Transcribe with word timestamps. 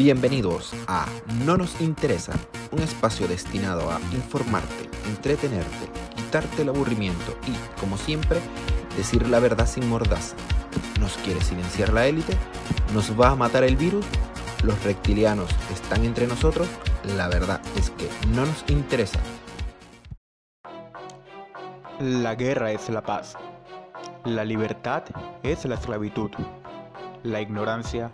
Bienvenidos 0.00 0.72
a 0.88 1.04
No 1.44 1.58
nos 1.58 1.78
interesa, 1.80 2.32
un 2.70 2.78
espacio 2.78 3.28
destinado 3.28 3.90
a 3.90 4.00
informarte, 4.12 4.88
entretenerte, 5.06 5.90
quitarte 6.16 6.62
el 6.62 6.70
aburrimiento 6.70 7.36
y, 7.46 7.78
como 7.78 7.98
siempre, 7.98 8.40
decir 8.96 9.28
la 9.28 9.40
verdad 9.40 9.66
sin 9.66 9.86
mordaza. 9.90 10.36
¿Nos 11.00 11.18
quiere 11.18 11.42
silenciar 11.42 11.92
la 11.92 12.06
élite? 12.06 12.34
¿Nos 12.94 13.20
va 13.20 13.28
a 13.28 13.36
matar 13.36 13.62
el 13.62 13.76
virus? 13.76 14.06
¿Los 14.64 14.82
reptilianos 14.84 15.50
están 15.70 16.02
entre 16.04 16.26
nosotros? 16.26 16.66
La 17.16 17.28
verdad 17.28 17.60
es 17.76 17.90
que 17.90 18.08
no 18.34 18.46
nos 18.46 18.64
interesa. 18.68 19.20
La 21.98 22.34
guerra 22.36 22.72
es 22.72 22.88
la 22.88 23.02
paz. 23.02 23.36
La 24.24 24.44
libertad 24.44 25.02
es 25.42 25.64
la 25.64 25.76
esclavitud. 25.76 26.30
La 27.22 27.40
ignorancia 27.40 28.10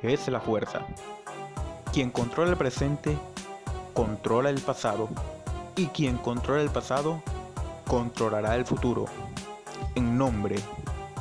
es 0.00 0.26
la 0.28 0.40
fuerza. 0.40 0.80
Quien 1.92 2.10
controla 2.10 2.52
el 2.52 2.56
presente, 2.56 3.18
controla 3.92 4.48
el 4.48 4.60
pasado. 4.62 5.10
Y 5.76 5.88
quien 5.88 6.16
controla 6.16 6.62
el 6.62 6.70
pasado, 6.70 7.22
controlará 7.86 8.56
el 8.56 8.64
futuro. 8.64 9.04
En 9.94 10.16
nombre 10.16 10.56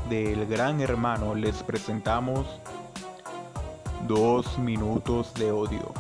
del 0.09 0.45
gran 0.45 0.79
hermano 0.79 1.35
les 1.35 1.62
presentamos 1.63 2.45
dos 4.07 4.57
minutos 4.59 5.34
de 5.34 5.52
odio. 5.52 5.91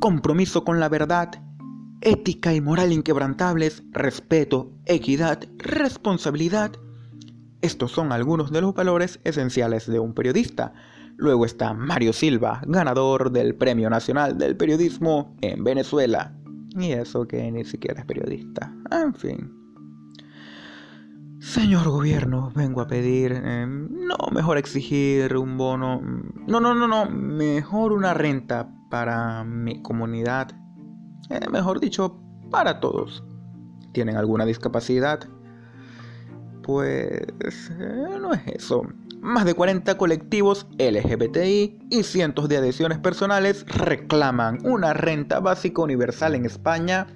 Compromiso 0.00 0.64
con 0.64 0.80
la 0.80 0.88
verdad 0.88 1.30
ética 2.00 2.54
y 2.54 2.62
moral 2.62 2.90
inquebrantables, 2.90 3.82
respeto, 3.92 4.72
equidad, 4.86 5.44
responsabilidad. 5.58 6.72
Estos 7.60 7.92
son 7.92 8.10
algunos 8.10 8.50
de 8.50 8.62
los 8.62 8.72
valores 8.72 9.20
esenciales 9.24 9.86
de 9.86 9.98
un 9.98 10.14
periodista. 10.14 10.72
Luego 11.18 11.44
está 11.44 11.74
Mario 11.74 12.14
Silva, 12.14 12.62
ganador 12.66 13.30
del 13.30 13.54
Premio 13.54 13.90
Nacional 13.90 14.38
del 14.38 14.56
Periodismo 14.56 15.36
en 15.42 15.62
Venezuela. 15.64 16.34
Y 16.78 16.92
eso 16.92 17.28
que 17.28 17.52
ni 17.52 17.64
siquiera 17.64 18.00
es 18.00 18.06
periodista. 18.06 18.72
En 18.90 19.12
fin. 19.12 19.52
Señor 21.40 21.90
gobierno, 21.90 22.50
vengo 22.54 22.80
a 22.80 22.86
pedir... 22.86 23.32
Eh, 23.32 23.66
no, 23.66 24.16
mejor 24.32 24.56
exigir 24.56 25.36
un 25.36 25.58
bono... 25.58 26.00
No, 26.46 26.58
no, 26.58 26.74
no, 26.74 26.88
no. 26.88 27.10
Mejor 27.10 27.92
una 27.92 28.14
renta 28.14 28.79
para 28.90 29.44
mi 29.44 29.80
comunidad 29.80 30.50
eh, 31.30 31.48
mejor 31.48 31.80
dicho, 31.80 32.20
para 32.50 32.80
todos. 32.80 33.22
¿Tienen 33.92 34.16
alguna 34.16 34.44
discapacidad? 34.44 35.20
Pues 36.62 37.70
eh, 37.78 38.18
no 38.20 38.34
es 38.34 38.42
eso. 38.46 38.82
Más 39.20 39.44
de 39.44 39.54
40 39.54 39.96
colectivos 39.96 40.66
LGBTI 40.78 41.86
y 41.90 42.02
cientos 42.02 42.48
de 42.48 42.56
adhesiones 42.56 42.98
personales 42.98 43.64
reclaman 43.66 44.58
una 44.64 44.92
renta 44.92 45.40
básica 45.40 45.82
universal 45.82 46.34
en 46.34 46.46
España 46.46 47.06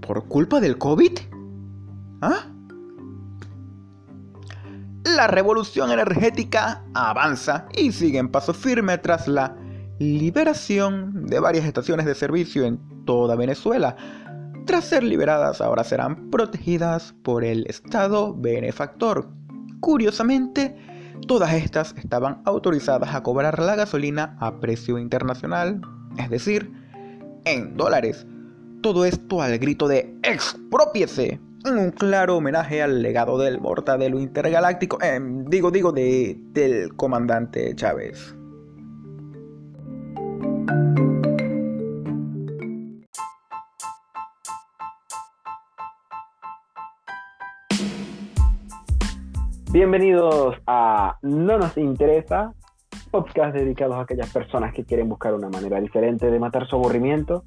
por 0.00 0.26
culpa 0.26 0.60
del 0.60 0.76
COVID. 0.76 1.12
¿Ah? 2.20 2.50
La 5.04 5.26
revolución 5.28 5.92
energética 5.92 6.82
avanza 6.94 7.68
y 7.76 7.92
sigue 7.92 8.18
en 8.18 8.28
paso 8.28 8.54
firme 8.54 8.96
tras 8.98 9.28
la 9.28 9.56
liberación 9.98 11.26
de 11.26 11.40
varias 11.40 11.64
estaciones 11.64 12.06
de 12.06 12.14
servicio 12.14 12.64
en 12.64 12.78
toda 13.04 13.36
Venezuela. 13.36 13.96
Tras 14.66 14.84
ser 14.84 15.02
liberadas, 15.02 15.60
ahora 15.60 15.84
serán 15.84 16.30
protegidas 16.30 17.14
por 17.22 17.44
el 17.44 17.66
Estado 17.66 18.34
benefactor. 18.34 19.28
Curiosamente, 19.80 20.76
todas 21.26 21.52
estas 21.52 21.94
estaban 21.98 22.40
autorizadas 22.44 23.14
a 23.14 23.22
cobrar 23.22 23.58
la 23.58 23.76
gasolina 23.76 24.36
a 24.40 24.60
precio 24.60 24.98
internacional, 24.98 25.80
es 26.18 26.30
decir, 26.30 26.72
en 27.44 27.76
dólares. 27.76 28.26
Todo 28.82 29.04
esto 29.04 29.42
al 29.42 29.58
grito 29.58 29.86
de 29.86 30.18
expropiese, 30.22 31.40
un 31.64 31.90
claro 31.90 32.38
homenaje 32.38 32.82
al 32.82 33.02
legado 33.02 33.38
del 33.38 33.60
mortadelo 33.60 34.18
intergaláctico, 34.18 34.98
eh, 35.02 35.18
digo, 35.46 35.70
digo, 35.70 35.92
de, 35.92 36.38
del 36.52 36.94
comandante 36.94 37.74
Chávez. 37.74 38.34
Bienvenidos 49.74 50.54
a 50.68 51.18
No 51.22 51.58
nos 51.58 51.76
interesa, 51.76 52.54
podcast 53.10 53.56
dedicados 53.56 53.96
a 53.96 54.02
aquellas 54.02 54.32
personas 54.32 54.72
que 54.72 54.84
quieren 54.84 55.08
buscar 55.08 55.34
una 55.34 55.48
manera 55.48 55.80
diferente 55.80 56.30
de 56.30 56.38
matar 56.38 56.68
su 56.68 56.76
aburrimiento, 56.76 57.44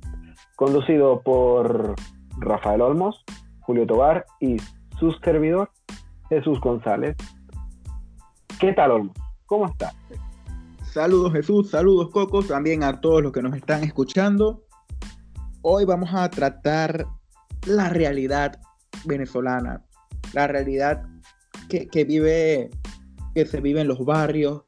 conducido 0.57 1.21
por 1.21 1.95
Rafael 2.37 2.81
Olmos, 2.81 3.23
Julio 3.61 3.87
Tobar 3.87 4.25
y 4.41 4.57
su 4.99 5.13
servidor, 5.23 5.71
Jesús 6.27 6.59
González. 6.59 7.15
¿Qué 8.59 8.73
tal, 8.73 8.91
Olmos? 8.91 9.15
¿Cómo 9.45 9.67
estás? 9.67 9.95
Saludos 10.83 11.31
Jesús, 11.31 11.69
saludos 11.69 12.09
Cocos, 12.09 12.49
también 12.49 12.83
a 12.83 12.99
todos 12.99 13.23
los 13.23 13.31
que 13.31 13.41
nos 13.41 13.55
están 13.55 13.85
escuchando. 13.85 14.65
Hoy 15.61 15.85
vamos 15.85 16.09
a 16.13 16.29
tratar 16.29 17.05
la 17.65 17.87
realidad 17.87 18.59
venezolana, 19.05 19.85
la 20.33 20.47
realidad 20.47 21.05
que, 21.67 22.05
vive, 22.05 22.69
que 23.35 23.45
se 23.45 23.61
vive 23.61 23.81
en 23.81 23.87
los 23.87 24.03
barrios, 24.05 24.63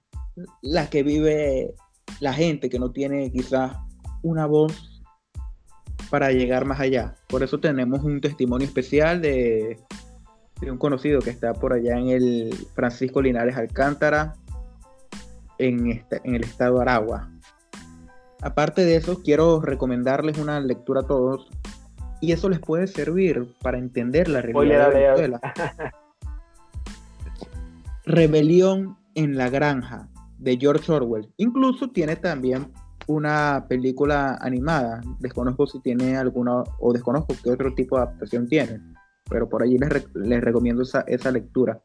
la 0.62 0.90
que 0.90 1.04
vive 1.04 1.74
la 2.20 2.34
gente 2.34 2.70
que 2.70 2.80
no 2.80 2.92
tiene 2.92 3.32
quizás 3.32 3.76
una 4.22 4.46
voz 4.46 5.02
para 6.10 6.32
llegar 6.32 6.66
más 6.66 6.80
allá. 6.80 7.16
Por 7.28 7.44
eso 7.44 7.60
tenemos 7.60 8.04
un 8.04 8.22
testimonio 8.22 8.68
especial 8.68 9.22
de, 9.22 9.80
un 10.62 10.78
conocido 10.78 11.22
que 11.22 11.30
está 11.30 11.54
por 11.54 11.74
allá 11.74 11.98
en 11.98 12.10
el 12.10 12.54
Francisco 12.74 13.22
Linares 13.22 13.56
Alcántara, 13.56 14.36
en, 15.58 16.04
en 16.24 16.36
el 16.36 16.44
estado 16.44 16.76
de 16.76 16.82
Aragua. 16.82 17.30
Aparte 18.42 18.86
de 18.86 18.96
eso, 18.96 19.22
quiero 19.22 19.62
recomendarles 19.62 20.38
una 20.38 20.60
lectura 20.62 21.02
a 21.02 21.08
todos 21.08 21.50
y 22.22 22.32
eso 22.32 22.50
les 22.50 22.60
puede 22.60 22.88
servir 22.88 23.56
para 23.62 23.78
entender 23.78 24.28
la 24.28 24.42
realidad 24.42 24.92
de 24.92 25.00
Venezuela. 25.00 25.42
Rebelión 28.10 28.98
en 29.14 29.38
la 29.38 29.52
Granja 29.52 30.10
de 30.40 30.58
George 30.60 30.92
Orwell. 30.92 31.32
Incluso 31.38 31.92
tiene 31.92 32.16
también 32.16 32.72
una 33.06 33.68
película 33.70 34.36
animada. 34.42 35.02
Desconozco 35.20 35.68
si 35.68 35.80
tiene 35.82 36.18
alguna 36.18 36.64
o 36.80 36.92
desconozco 36.92 37.36
qué 37.44 37.52
otro 37.52 37.76
tipo 37.76 37.98
de 37.98 38.02
adaptación 38.02 38.48
tiene. 38.48 38.82
Pero 39.30 39.48
por 39.48 39.62
allí 39.62 39.78
les, 39.78 40.42
recomiendo 40.42 40.82
esa, 40.82 41.02
esa, 41.02 41.30
lectura. 41.30 41.84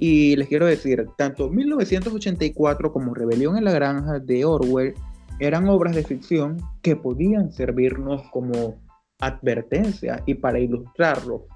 Y 0.00 0.34
les 0.34 0.48
quiero 0.48 0.66
decir, 0.66 1.06
tanto 1.16 1.48
1984 1.48 2.92
como 2.92 3.14
Rebelión 3.14 3.56
en 3.56 3.66
la 3.66 3.72
Granja 3.72 4.18
de 4.18 4.44
Orwell 4.44 4.94
eran 5.38 5.68
obras 5.68 5.94
de 5.94 6.02
ficción 6.02 6.56
que 6.82 6.96
podían 6.96 7.52
servirnos 7.52 8.22
como 8.32 8.82
advertencia 9.20 10.24
y 10.26 10.34
para 10.34 10.58
ilustrarlo 10.58 11.46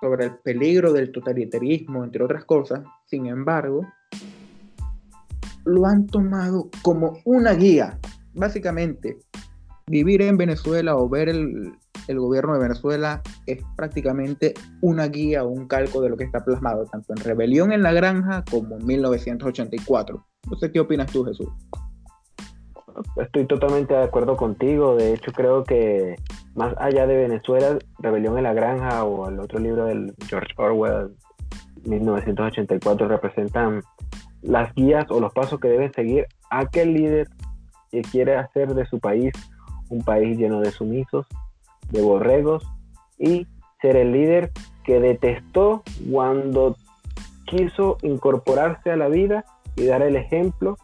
sobre 0.00 0.26
el 0.26 0.36
peligro 0.38 0.92
del 0.92 1.12
totalitarismo, 1.12 2.04
entre 2.04 2.24
otras 2.24 2.44
cosas, 2.44 2.80
sin 3.06 3.26
embargo, 3.26 3.86
lo 5.64 5.86
han 5.86 6.06
tomado 6.06 6.70
como 6.82 7.18
una 7.24 7.52
guía. 7.52 7.98
Básicamente, 8.34 9.16
vivir 9.86 10.22
en 10.22 10.36
Venezuela 10.36 10.96
o 10.96 11.08
ver 11.08 11.28
el, 11.28 11.72
gobierno 12.08 12.52
de 12.54 12.60
Venezuela 12.60 13.22
es 13.46 13.62
prácticamente 13.76 14.52
una 14.82 15.06
guía 15.08 15.42
o 15.44 15.48
un 15.48 15.66
calco 15.66 16.02
de 16.02 16.10
lo 16.10 16.16
que 16.16 16.24
está 16.24 16.44
plasmado, 16.44 16.84
tanto 16.86 17.14
en 17.14 17.24
Rebelión 17.24 17.72
en 17.72 17.82
la 17.82 17.92
Granja 17.92 18.44
como 18.50 18.76
en 18.76 18.86
1984. 18.86 20.26
No 20.50 20.56
sé 20.58 20.70
qué 20.70 20.80
opinas 20.80 21.10
tú, 21.10 21.24
Jesús. 21.24 21.48
Estoy 23.16 23.46
totalmente 23.46 23.94
de 23.94 24.02
acuerdo 24.02 24.36
contigo. 24.36 24.96
De 24.96 25.14
hecho, 25.14 25.32
creo 25.32 25.64
que 25.64 26.16
más 26.54 26.74
allá 26.78 27.06
de 27.06 27.16
Venezuela, 27.16 27.78
Rebelión 27.98 28.38
en 28.38 28.44
la 28.44 28.52
Granja 28.52 29.04
o 29.04 29.28
el 29.28 29.40
otro 29.40 29.58
libro 29.58 29.86
del 29.86 30.14
George 30.28 30.52
Orwell, 30.56 31.14
1984, 31.84 33.08
representan 33.08 33.82
las 34.42 34.74
guías 34.74 35.06
o 35.10 35.20
los 35.20 35.32
pasos 35.32 35.58
que 35.60 35.68
debe 35.68 35.92
seguir 35.92 36.26
aquel 36.50 36.94
líder 36.94 37.28
que 37.90 38.02
quiere 38.02 38.36
hacer 38.36 38.74
de 38.74 38.86
su 38.86 38.98
país 38.98 39.32
un 39.88 40.02
país 40.02 40.38
lleno 40.38 40.60
de 40.60 40.70
sumisos, 40.70 41.26
de 41.90 42.02
borregos 42.02 42.66
y 43.18 43.46
ser 43.80 43.96
el 43.96 44.12
líder 44.12 44.50
que 44.84 45.00
detestó 45.00 45.82
cuando 46.10 46.76
quiso 47.46 47.98
incorporarse 48.02 48.90
a 48.90 48.96
la 48.96 49.08
vida 49.08 49.44
y 49.76 49.84
dar 49.86 50.02
el 50.02 50.16
ejemplo 50.16 50.76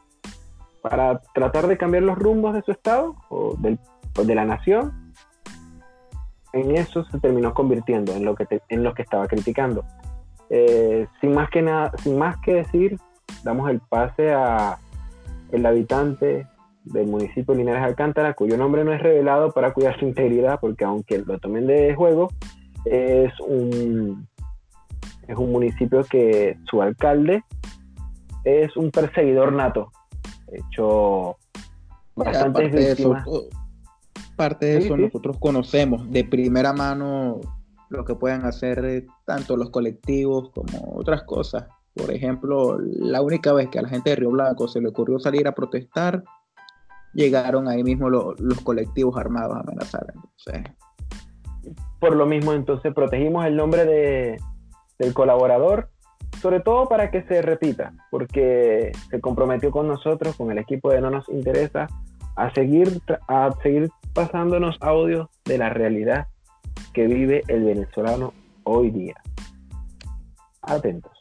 para 0.82 1.20
tratar 1.34 1.66
de 1.66 1.76
cambiar 1.76 2.04
los 2.04 2.18
rumbos 2.18 2.54
de 2.54 2.62
su 2.62 2.72
estado 2.72 3.16
o, 3.28 3.56
de 3.56 4.34
la 4.34 4.44
nación, 4.44 4.99
en 6.52 6.76
eso 6.76 7.04
se 7.04 7.18
terminó 7.18 7.54
convirtiendo 7.54 8.12
en 8.14 8.24
lo 8.24 8.34
que, 8.34 8.46
en 8.68 8.82
lo 8.82 8.94
que 8.94 9.02
estaba 9.02 9.26
criticando. 9.26 9.84
Eh, 10.48 11.06
sin 11.20 11.32
más 11.32 11.48
que 11.50 11.62
nada, 11.62 11.92
sin 12.02 12.18
más 12.18 12.36
que 12.38 12.54
decir, 12.54 12.98
damos 13.44 13.70
el 13.70 13.80
pase 13.80 14.32
a 14.32 14.78
el 15.52 15.64
habitante 15.66 16.46
del 16.84 17.06
municipio 17.06 17.54
de 17.54 17.58
Linares 17.58 17.82
Alcántara, 17.82 18.34
cuyo 18.34 18.56
nombre 18.56 18.84
no 18.84 18.92
es 18.92 19.02
revelado 19.02 19.52
para 19.52 19.72
cuidar 19.72 19.98
su 19.98 20.06
integridad, 20.06 20.58
porque 20.60 20.84
aunque 20.84 21.18
lo 21.18 21.38
tomen 21.38 21.66
de 21.66 21.94
juego, 21.94 22.28
es 22.84 23.32
un, 23.40 24.26
es 25.28 25.36
un 25.36 25.52
municipio 25.52 26.02
que 26.04 26.58
su 26.64 26.82
alcalde 26.82 27.44
es 28.44 28.76
un 28.76 28.90
perseguidor 28.90 29.52
nato. 29.52 29.92
De 30.48 30.58
hecho, 30.58 31.36
bastantes 32.16 32.72
víctimas. 32.72 33.26
Eso, 33.26 33.48
parte 34.40 34.64
de 34.64 34.78
eso 34.78 34.96
nosotros 34.96 35.36
conocemos 35.38 36.10
de 36.10 36.24
primera 36.24 36.72
mano 36.72 37.40
lo 37.90 38.06
que 38.06 38.14
pueden 38.14 38.46
hacer 38.46 38.82
eh, 38.86 39.06
tanto 39.26 39.54
los 39.54 39.68
colectivos 39.68 40.50
como 40.54 40.94
otras 40.96 41.24
cosas. 41.24 41.66
Por 41.94 42.10
ejemplo, 42.10 42.78
la 42.80 43.20
única 43.20 43.52
vez 43.52 43.68
que 43.68 43.78
a 43.78 43.82
la 43.82 43.90
gente 43.90 44.08
de 44.08 44.16
Río 44.16 44.30
Blanco 44.30 44.66
se 44.66 44.80
le 44.80 44.88
ocurrió 44.88 45.18
salir 45.18 45.46
a 45.46 45.52
protestar, 45.52 46.24
llegaron 47.12 47.68
ahí 47.68 47.84
mismo 47.84 48.08
los 48.08 48.60
colectivos 48.62 49.14
armados 49.18 49.58
a 49.58 49.60
amenazar. 49.60 50.14
Por 51.98 52.16
lo 52.16 52.24
mismo, 52.24 52.54
entonces 52.54 52.94
protegimos 52.94 53.44
el 53.44 53.56
nombre 53.56 53.84
de, 53.84 54.40
del 54.98 55.12
colaborador, 55.12 55.90
sobre 56.40 56.60
todo 56.60 56.88
para 56.88 57.10
que 57.10 57.24
se 57.24 57.42
repita, 57.42 57.92
porque 58.10 58.92
se 59.10 59.20
comprometió 59.20 59.70
con 59.70 59.86
nosotros, 59.86 60.34
con 60.36 60.50
el 60.50 60.56
equipo 60.56 60.90
de 60.90 61.02
No 61.02 61.10
Nos 61.10 61.28
Interesa, 61.28 61.88
a 62.36 62.54
seguir, 62.54 63.02
a 63.28 63.50
seguir 63.62 63.90
pasándonos 64.12 64.76
audios 64.80 65.28
de 65.44 65.58
la 65.58 65.70
realidad 65.70 66.28
que 66.92 67.06
vive 67.06 67.42
el 67.48 67.64
venezolano 67.64 68.34
hoy 68.64 68.90
día. 68.90 69.14
Atentos. 70.62 71.20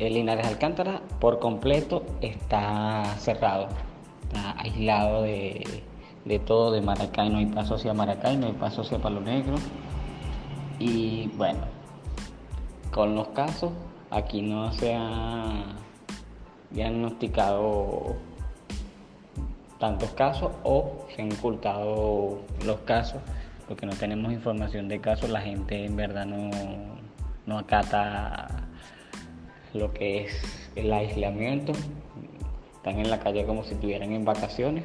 el 0.00 0.14
Linares 0.14 0.46
Alcántara 0.46 1.02
por 1.20 1.38
completo 1.38 2.04
está 2.22 3.04
cerrado, 3.18 3.68
está 4.22 4.58
aislado 4.58 5.22
de, 5.22 5.82
todo, 6.46 6.72
de 6.72 6.80
Maracay 6.80 7.28
no 7.28 7.38
hay 7.38 7.46
paso 7.46 7.74
hacia 7.74 7.92
Maracay, 7.92 8.38
no 8.38 8.46
hay 8.46 8.54
paso 8.54 8.80
hacia 8.80 8.98
Palo 8.98 9.20
Negro. 9.20 9.56
Y 10.80 11.28
bueno, 11.36 11.60
con 12.90 13.14
los 13.14 13.28
casos, 13.28 13.70
aquí 14.10 14.40
no 14.40 14.72
se 14.72 14.94
ha 14.94 15.76
diagnosticado 16.70 18.16
tantos 19.78 20.10
casos 20.12 20.52
o 20.64 21.06
se 21.14 21.20
han 21.20 21.32
ocultado 21.32 22.40
los 22.64 22.80
casos, 22.80 23.20
porque 23.68 23.84
no 23.84 23.92
tenemos 23.92 24.32
información 24.32 24.88
de 24.88 25.00
casos, 25.00 25.28
la 25.28 25.42
gente 25.42 25.84
en 25.84 25.96
verdad 25.96 26.24
no, 26.24 26.50
no 27.44 27.58
acata 27.58 28.48
lo 29.74 29.92
que 29.92 30.24
es 30.24 30.70
el 30.76 30.90
aislamiento. 30.94 31.72
Están 32.76 32.98
en 32.98 33.10
la 33.10 33.20
calle 33.20 33.44
como 33.44 33.64
si 33.64 33.74
estuvieran 33.74 34.12
en 34.12 34.24
vacaciones. 34.24 34.84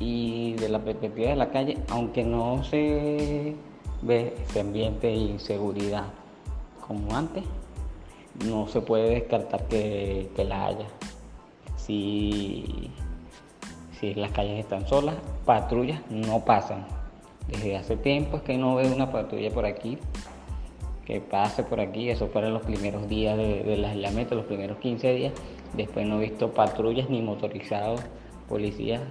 Y 0.00 0.54
de 0.54 0.68
la 0.68 0.80
perspectiva 0.80 1.30
de 1.30 1.36
la 1.36 1.50
calle, 1.50 1.78
aunque 1.88 2.24
no 2.24 2.64
se 2.64 3.54
ve 4.02 4.34
ese 4.48 4.60
ambiente 4.60 5.06
de 5.06 5.14
inseguridad 5.14 6.04
como 6.86 7.16
antes, 7.16 7.44
no 8.46 8.66
se 8.68 8.80
puede 8.80 9.10
descartar 9.10 9.66
que, 9.68 10.28
la 10.46 10.66
haya. 10.66 10.86
Si, 11.76 12.90
si 13.98 14.14
las 14.14 14.32
calles 14.32 14.60
están 14.60 14.86
solas, 14.86 15.16
patrullas 15.44 16.00
no 16.10 16.44
pasan. 16.44 16.86
Desde 17.48 17.76
hace 17.76 17.96
tiempo 17.96 18.38
es 18.38 18.42
que 18.42 18.56
no 18.56 18.76
veo 18.76 18.94
una 18.94 19.10
patrulla 19.10 19.50
por 19.50 19.64
aquí 19.66 19.98
que 21.04 21.20
pase 21.20 21.64
por 21.64 21.80
aquí, 21.80 22.10
eso 22.10 22.28
fueron 22.28 22.54
los 22.54 22.62
primeros 22.62 23.08
días 23.08 23.36
de, 23.36 23.62
del 23.64 23.84
aislamiento, 23.84 24.34
los 24.34 24.46
primeros 24.46 24.78
15 24.78 25.14
días. 25.14 25.32
Después 25.74 26.06
no 26.06 26.18
he 26.18 26.28
visto 26.28 26.52
patrullas 26.52 27.10
ni 27.10 27.22
motorizados 27.22 28.00
policías 28.48 29.02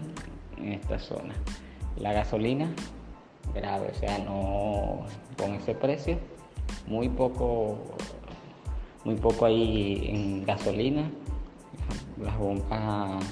en 0.57 0.73
esta 0.73 0.99
zona. 0.99 1.33
La 1.97 2.13
gasolina, 2.13 2.73
grave, 3.53 3.89
o 3.91 3.95
sea, 3.95 4.17
no 4.19 5.05
con 5.37 5.55
ese 5.55 5.73
precio, 5.73 6.17
muy 6.87 7.09
poco, 7.09 7.77
muy 9.03 9.15
poco 9.15 9.45
ahí 9.45 10.09
en 10.09 10.45
gasolina. 10.45 11.09
Las 12.21 12.37
bombas, 12.37 13.23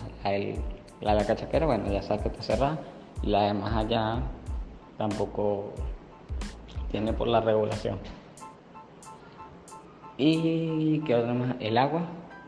la, 1.01 1.13
la, 1.13 1.25
cachaquera, 1.25 1.65
bueno, 1.65 1.91
ya 1.91 2.01
sabes 2.01 2.23
que 2.23 2.29
está 2.29 2.41
cerrada. 2.41 2.79
Y 3.21 3.27
la 3.27 3.43
de 3.43 3.53
más 3.53 3.75
allá 3.75 4.23
tampoco 4.97 5.73
tiene 6.91 7.13
por 7.13 7.27
la 7.27 7.41
regulación. 7.41 7.99
Y 10.17 10.99
qué 11.01 11.15
otra 11.15 11.33
más, 11.33 11.55
el 11.59 11.77
agua. 11.77 12.01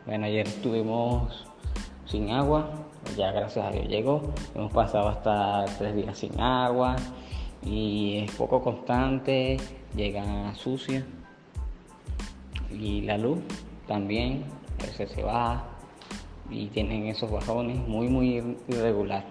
Bueno, 0.05 0.25
ayer 0.25 0.47
estuvimos 0.47 1.47
sin 2.05 2.31
agua, 2.31 2.71
ya 3.15 3.31
gracias 3.31 3.65
a 3.65 3.71
Dios 3.71 3.87
llegó. 3.87 4.21
Hemos 4.55 4.73
pasado 4.73 5.09
hasta 5.09 5.65
tres 5.77 5.95
días 5.95 6.17
sin 6.17 6.39
agua 6.39 6.95
y 7.63 8.17
es 8.17 8.31
poco 8.31 8.61
constante, 8.61 9.57
llega 9.95 10.53
sucia. 10.55 11.05
Y 12.71 13.01
la 13.01 13.17
luz 13.17 13.39
también, 13.87 14.43
a 14.79 14.85
veces 14.85 15.11
se 15.11 15.23
va 15.23 15.67
y 16.49 16.67
tienen 16.67 17.07
esos 17.07 17.31
bajones 17.31 17.77
muy, 17.87 18.07
muy 18.07 18.57
irregular. 18.67 19.25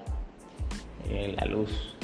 Eh, 1.08 1.34
la 1.36 1.46
luz. 1.46 1.96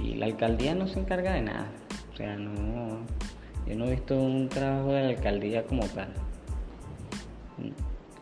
Y 0.00 0.14
la 0.14 0.26
alcaldía 0.26 0.74
no 0.74 0.86
se 0.86 1.00
encarga 1.00 1.32
de 1.32 1.42
nada. 1.42 1.70
O 2.12 2.16
sea, 2.16 2.36
no 2.36 2.98
yo 3.68 3.76
no 3.76 3.84
he 3.84 3.90
visto 3.90 4.18
un 4.18 4.48
trabajo 4.48 4.92
de 4.92 5.02
la 5.02 5.08
alcaldía 5.10 5.64
como 5.64 5.84
tal. 5.88 6.08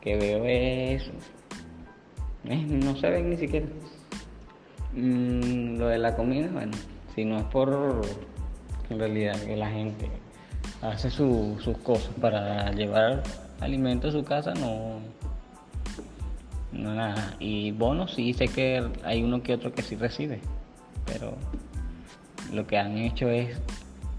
Que 0.00 0.16
veo 0.16 0.44
es. 0.44 1.08
no 2.44 2.96
se 2.96 3.10
ven 3.10 3.30
ni 3.30 3.36
siquiera. 3.36 3.66
Mm, 4.92 5.76
lo 5.76 5.86
de 5.86 5.98
la 5.98 6.16
comida, 6.16 6.48
bueno, 6.52 6.72
si 7.16 7.24
no 7.24 7.38
es 7.38 7.44
por. 7.44 8.02
Realidad, 8.88 9.34
que 9.42 9.56
la 9.56 9.68
gente 9.68 10.08
hace 10.80 11.10
sus 11.10 11.76
cosas 11.82 12.10
para 12.20 12.70
llevar 12.70 13.24
alimentos 13.60 14.14
a 14.14 14.18
su 14.18 14.24
casa, 14.24 14.54
no. 14.54 15.00
No 16.70 16.94
nada. 16.94 17.34
Y 17.40 17.72
bonos 17.72 18.14
sí 18.14 18.32
sé 18.32 18.46
que 18.46 18.88
hay 19.02 19.24
uno 19.24 19.42
que 19.42 19.54
otro 19.54 19.72
que 19.72 19.82
sí 19.82 19.96
recibe. 19.96 20.40
Pero 21.04 21.34
lo 22.52 22.64
que 22.68 22.78
han 22.78 22.96
hecho 22.96 23.28
es 23.28 23.58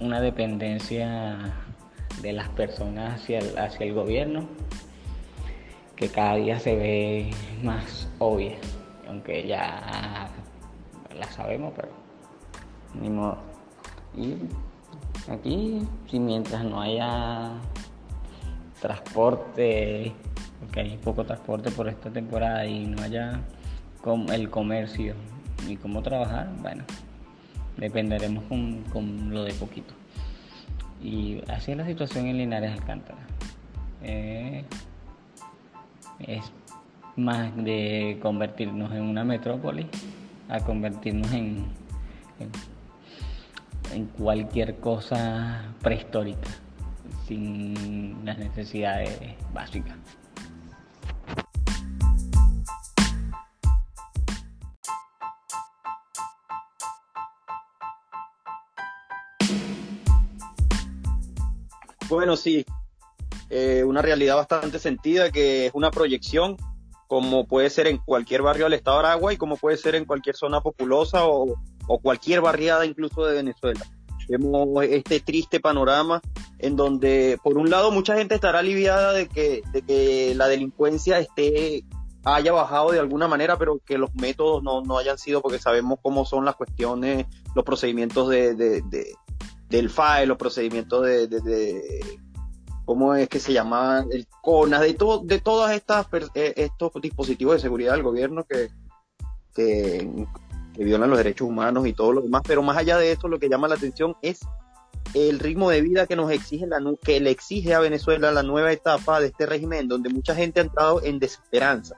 una 0.01 0.19
dependencia 0.19 1.38
de 2.21 2.33
las 2.33 2.50
personas 2.50 3.21
hacia 3.21 3.39
el, 3.39 3.57
hacia 3.57 3.86
el 3.86 3.93
gobierno 3.93 4.50
que 5.95 6.10
cada 6.10 6.36
día 6.36 6.60
se 6.60 6.75
ve 6.75 7.31
más 7.63 8.10
obvia, 8.19 8.57
aunque 9.07 9.48
ya 9.48 10.29
la 11.17 11.31
sabemos, 11.31 11.74
pero 11.75 12.06
ni 13.01 13.09
modo. 13.09 13.37
Y 14.15 14.35
aquí, 15.31 15.81
si 16.09 16.19
mientras 16.19 16.63
no 16.63 16.81
haya 16.81 17.51
transporte, 18.81 20.13
porque 20.59 20.79
hay 20.79 20.97
poco 20.97 21.23
transporte 21.23 21.71
por 21.71 21.87
esta 21.87 22.09
temporada 22.09 22.65
y 22.65 22.85
no 22.85 23.01
haya 23.01 23.41
el 24.31 24.49
comercio 24.49 25.15
ni 25.67 25.75
cómo 25.75 26.01
trabajar, 26.01 26.49
bueno, 26.61 26.83
dependeremos 27.77 28.43
con, 28.45 29.33
lo 29.33 29.43
de 29.43 29.53
poquito. 29.53 29.93
Y 31.01 31.41
así 31.49 31.71
es 31.71 31.77
la 31.77 31.85
situación 31.85 32.27
en 32.27 32.37
Linares 32.37 32.71
Alcántara. 32.71 33.19
Eh, 34.01 34.63
es 36.19 36.51
más 37.15 37.55
de 37.57 38.19
convertirnos 38.21 38.91
en 38.93 39.01
una 39.01 39.23
metrópoli 39.23 39.87
a 40.49 40.59
convertirnos 40.61 41.31
en 41.33 41.65
cualquier 44.17 44.79
cosa 44.79 45.74
prehistórica 45.82 46.50
sin 47.27 48.25
las 48.25 48.38
necesidades 48.38 49.20
básicas. 49.53 49.98
Bueno, 62.10 62.38
sí, 62.38 62.65
eh, 63.50 63.84
una 63.84 64.01
realidad 64.01 64.38
bastante 64.38 64.79
sentida 64.79 65.29
que 65.29 65.67
es 65.67 65.72
una 65.74 65.91
proyección, 65.91 66.56
como 67.08 67.46
puede 67.46 67.70
ser 67.70 67.88
en 67.88 67.98
cualquier 67.98 68.41
barrio 68.41 68.65
del 68.65 68.74
estado 68.74 69.01
de 69.01 69.08
Aragua 69.08 69.34
y 69.34 69.38
como 69.38 69.58
puede 69.58 69.75
ser 69.75 69.96
en 69.96 70.06
cualquier 70.06 70.38
zona 70.38 70.62
populosa 70.62 71.25
o, 71.27 71.56
o 71.88 72.00
cualquier 72.00 72.41
barriada 72.41 72.86
incluso 72.86 73.25
de 73.25 73.36
Venezuela. 73.36 73.82
Vemos 74.29 74.84
este 74.84 75.22
triste 75.22 75.60
panorama 75.60 76.22
en 76.60 76.75
donde, 76.75 77.39
por 77.41 77.58
un 77.58 77.70
lado, 77.70 77.91
mucha 77.91 78.17
gente 78.17 78.36
estará 78.36 78.60
aliviada 78.60 79.13
de 79.13 79.27
que, 79.27 79.62
de 79.72 79.82
que 79.82 80.34
la 80.36 80.48
delincuencia 80.48 81.20
esté 81.20 81.86
haya 82.25 82.51
bajado 82.51 82.91
de 82.91 83.00
alguna 83.00 83.27
manera, 83.27 83.58
pero 83.58 83.79
que 83.86 83.98
los 83.98 84.13
métodos 84.15 84.62
no, 84.63 84.82
no 84.82 84.98
hayan 84.98 85.17
sido, 85.17 85.41
porque 85.41 85.60
sabemos 85.60 86.00
cómo 86.01 86.25
son 86.25 86.44
las 86.44 86.56
cuestiones, 86.56 87.25
los 87.56 87.63
procedimientos 87.63 88.27
de, 88.29 88.53
de, 88.53 88.84
del 89.70 89.89
FAE, 89.89 90.25
los 90.25 90.38
procedimientos 90.38 91.06
de, 91.06 91.27
de, 91.27 92.20
cómo 92.86 93.15
es 93.15 93.29
que 93.29 93.39
se 93.39 93.53
llama 93.53 94.06
el 94.12 94.27
CONAS, 94.41 94.82
de 94.82 94.94
todo, 94.94 95.22
de 95.24 95.39
todas 95.39 95.74
estas 95.74 96.08
eh, 96.36 96.53
estos 96.58 96.91
dispositivos 97.01 97.56
de 97.56 97.62
seguridad 97.62 97.94
del 97.94 98.03
gobierno 98.03 98.46
que, 98.46 98.70
violan 100.84 101.10
los 101.10 101.17
derechos 101.17 101.48
humanos 101.48 101.88
y 101.88 101.93
todo 101.93 102.13
lo 102.13 102.22
demás, 102.22 102.41
pero 102.46 102.62
más 102.62 102.77
allá 102.77 102.98
de 102.98 103.12
esto, 103.12 103.27
lo 103.27 103.39
que 103.39 103.50
llama 103.50 103.67
la 103.67 103.75
atención 103.75 104.15
es 104.22 104.39
el 105.13 105.39
ritmo 105.39 105.69
de 105.69 105.81
vida 105.81 106.05
que 106.05 106.15
nos 106.15 106.31
exige 106.31 106.67
que 107.03 107.19
le 107.19 107.31
exige 107.31 107.74
a 107.74 107.79
Venezuela 107.79 108.31
la 108.31 108.43
nueva 108.43 108.72
etapa 108.72 109.19
de 109.19 109.27
este 109.27 109.46
régimen, 109.46 109.88
donde 109.88 110.10
mucha 110.10 110.36
gente 110.36 110.60
ha 110.60 110.63
entrado 110.63 111.01
en 111.03 111.19
desesperanza. 111.19 111.96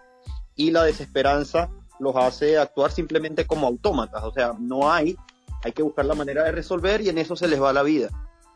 Y 0.55 0.71
la 0.71 0.83
desesperanza 0.83 1.69
los 1.99 2.15
hace 2.15 2.57
actuar 2.57 2.91
simplemente 2.91 3.45
como 3.45 3.67
autómatas, 3.67 4.23
o 4.23 4.31
sea, 4.31 4.53
no 4.59 4.91
hay, 4.91 5.17
hay 5.63 5.71
que 5.71 5.83
buscar 5.83 6.05
la 6.05 6.15
manera 6.15 6.43
de 6.43 6.51
resolver 6.51 7.01
y 7.01 7.09
en 7.09 7.17
eso 7.17 7.35
se 7.35 7.47
les 7.47 7.61
va 7.61 7.73
la 7.73 7.83
vida, 7.83 8.09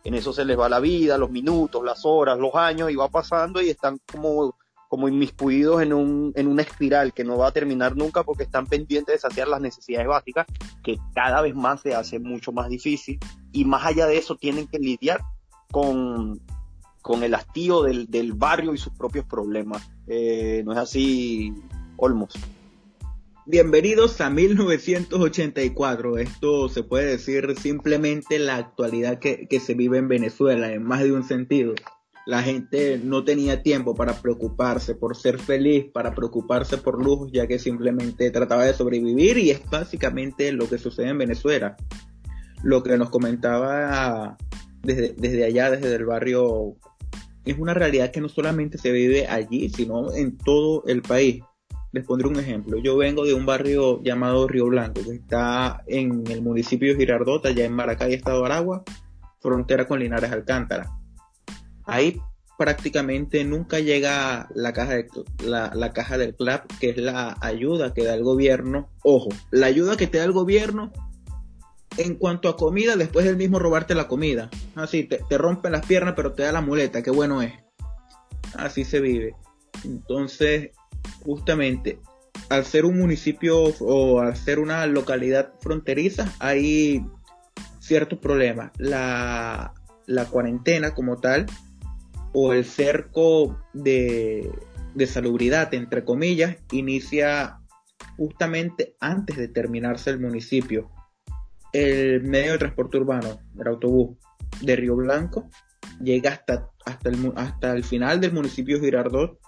en 0.03 0.13
eso 0.13 0.31
se 0.31 0.45
les 0.45 0.57
va 0.57 0.69
la 0.69 0.79
vida, 0.79 1.17
los 1.17 1.29
minutos, 1.29 1.83
las 1.83 2.05
horas, 2.05 2.37
los 2.37 2.55
años 2.55 2.89
y 2.91 2.95
va 2.95 3.09
pasando 3.09 3.61
y 3.61 3.69
están 3.69 3.99
como 4.09 4.55
como 4.93 5.07
inmiscuidos 5.07 5.81
en, 5.81 5.91
un, 5.91 6.33
en 6.35 6.45
una 6.45 6.61
espiral 6.61 7.13
que 7.15 7.23
no 7.23 7.35
va 7.35 7.47
a 7.47 7.51
terminar 7.51 7.97
nunca 7.97 8.21
porque 8.21 8.43
están 8.43 8.67
pendientes 8.67 9.15
de 9.15 9.19
saciar 9.19 9.47
las 9.47 9.59
necesidades 9.59 10.07
básicas, 10.07 10.45
que 10.83 10.99
cada 11.15 11.41
vez 11.41 11.55
más 11.55 11.81
se 11.81 11.95
hace 11.95 12.19
mucho 12.19 12.51
más 12.51 12.69
difícil. 12.69 13.17
Y 13.51 13.65
más 13.65 13.83
allá 13.87 14.05
de 14.05 14.19
eso, 14.19 14.35
tienen 14.35 14.67
que 14.67 14.77
lidiar 14.77 15.19
con, 15.71 16.39
con 17.01 17.23
el 17.23 17.33
hastío 17.33 17.81
del, 17.81 18.05
del 18.05 18.33
barrio 18.33 18.71
y 18.71 18.77
sus 18.77 18.93
propios 18.93 19.25
problemas. 19.25 19.81
Eh, 20.05 20.61
¿No 20.63 20.73
es 20.73 20.77
así, 20.77 21.51
Olmos. 21.97 22.35
Bienvenidos 23.47 24.21
a 24.21 24.29
1984. 24.29 26.19
Esto 26.19 26.69
se 26.69 26.83
puede 26.83 27.07
decir 27.07 27.55
simplemente 27.59 28.37
la 28.37 28.57
actualidad 28.57 29.17
que, 29.17 29.59
se 29.59 29.73
vive 29.73 29.97
en 29.97 30.07
Venezuela 30.07 30.71
en 30.71 30.83
más 30.83 31.01
de 31.01 31.13
un 31.13 31.23
sentido. 31.23 31.73
La 32.25 32.41
gente 32.41 32.99
no 33.03 33.25
tenía 33.25 33.63
tiempo 33.63 33.95
para 33.95 34.13
preocuparse 34.21 34.95
por 34.95 35.17
ser 35.17 35.39
feliz, 35.39 35.85
para 35.93 36.15
preocuparse 36.15 36.77
por 36.77 37.03
lujos, 37.03 37.31
ya 37.33 37.47
que 37.47 37.59
simplemente 37.59 38.31
trataba 38.31 38.63
de 38.63 38.73
sobrevivir 38.73 39.37
y 39.37 39.51
es 39.51 39.61
básicamente 39.69 40.51
lo 40.53 40.69
que 40.69 40.77
sucede 40.77 41.09
en 41.09 41.17
Venezuela. 41.17 41.75
Lo 42.63 42.81
que 42.81 42.97
nos 42.97 43.09
comentaba 43.09 44.37
desde, 44.83 45.13
desde 45.17 45.43
allá, 45.43 45.71
desde 45.71 45.93
el 45.93 46.05
barrio, 46.05 46.75
es 47.43 47.57
una 47.59 47.73
realidad 47.73 48.11
que 48.11 48.21
no 48.21 48.29
solamente 48.29 48.77
se 48.77 48.91
vive 48.91 49.27
allí, 49.27 49.69
sino 49.69 50.13
en 50.13 50.37
todo 50.37 50.85
el 50.87 51.01
país 51.01 51.43
les 51.93 52.05
pondré 52.05 52.27
un 52.27 52.39
ejemplo. 52.39 52.77
Yo 52.79 52.97
vengo 52.97 53.23
de 53.23 53.35
un 53.35 53.45
barrio 53.45 54.01
llamado 54.01 54.47
Río 54.47 54.65
Blanco, 54.65 55.01
que 55.03 55.13
está 55.13 55.83
en 55.85 56.23
el 56.29 56.41
municipio 56.41 56.91
de 56.91 56.99
Girardota, 56.99 57.49
allá 57.49 57.65
en 57.65 57.73
Maracay, 57.73 58.13
Estado 58.13 58.39
de 58.39 58.45
Aragua, 58.47 58.83
frontera 59.39 59.87
con 59.87 59.99
Linares 59.99 60.31
Alcántara. 60.31 60.89
Ahí 61.85 62.21
prácticamente 62.57 63.43
nunca 63.43 63.79
llega 63.79 64.47
la 64.53 64.73
caja, 64.73 64.93
de, 64.95 65.07
la, 65.43 65.91
caja 65.93 66.17
del 66.17 66.35
CLAP, 66.35 66.71
que 66.79 66.91
es 66.91 66.97
la 66.97 67.37
ayuda 67.41 67.93
que 67.93 68.03
da 68.03 68.13
el 68.13 68.23
gobierno. 68.23 68.89
Ojo, 69.03 69.29
la 69.51 69.67
ayuda 69.67 69.97
que 69.97 70.07
te 70.07 70.19
da 70.19 70.23
el 70.23 70.31
gobierno 70.31 70.91
en 71.97 72.15
cuanto 72.15 72.49
a 72.49 72.57
comida, 72.57 72.95
después 72.95 73.25
del 73.25 73.37
mismo 73.37 73.59
robarte 73.59 73.95
la 73.95 74.07
comida. 74.07 74.49
Así, 74.75 75.03
te, 75.03 75.19
te 75.29 75.37
rompen 75.37 75.71
las 75.71 75.85
piernas, 75.85 76.13
pero 76.15 76.33
te 76.33 76.43
da 76.43 76.51
la 76.51 76.61
muleta, 76.61 77.03
qué 77.03 77.11
bueno 77.11 77.41
es. 77.41 77.53
Así 78.55 78.83
se 78.83 78.99
vive. 78.99 79.35
Entonces, 79.83 80.71
justamente 81.23 81.99
al 82.49 82.65
ser 82.65 82.85
un 82.85 82.97
municipio 82.99 83.63
o 83.79 84.19
al 84.19 84.35
ser 84.35 84.59
una 84.59 84.85
localidad 84.85 85.53
fronteriza 85.59 86.31
hay 86.39 87.05
ciertos 87.79 88.19
problemas. 88.19 88.71
La, 88.77 89.73
cuarentena 90.29 90.93
como 90.93 91.17
tal 91.17 91.45
o 92.33 92.53
el 92.53 92.65
cerco 92.65 93.57
de, 93.73 94.51
de 94.93 95.07
salubridad, 95.07 95.73
entre 95.73 96.03
comillas, 96.03 96.57
inicia 96.71 97.59
justamente 98.17 98.95
antes 98.99 99.37
de 99.37 99.47
terminarse 99.47 100.09
el 100.09 100.19
municipio. 100.19 100.91
El 101.71 102.23
medio 102.23 102.53
de 102.53 102.57
transporte 102.59 102.97
urbano, 102.97 103.39
el 103.59 103.67
autobús 103.67 104.17
de 104.61 104.75
Río 104.75 104.95
Blanco, 104.95 105.49
llega 106.01 106.31
hasta, 106.31 106.69
hasta, 106.85 107.09
el, 107.09 107.33
hasta 107.35 107.73
el 107.73 107.83
final 107.83 108.19
del 108.19 108.33
municipio 108.33 108.79
Girardot 108.79 109.39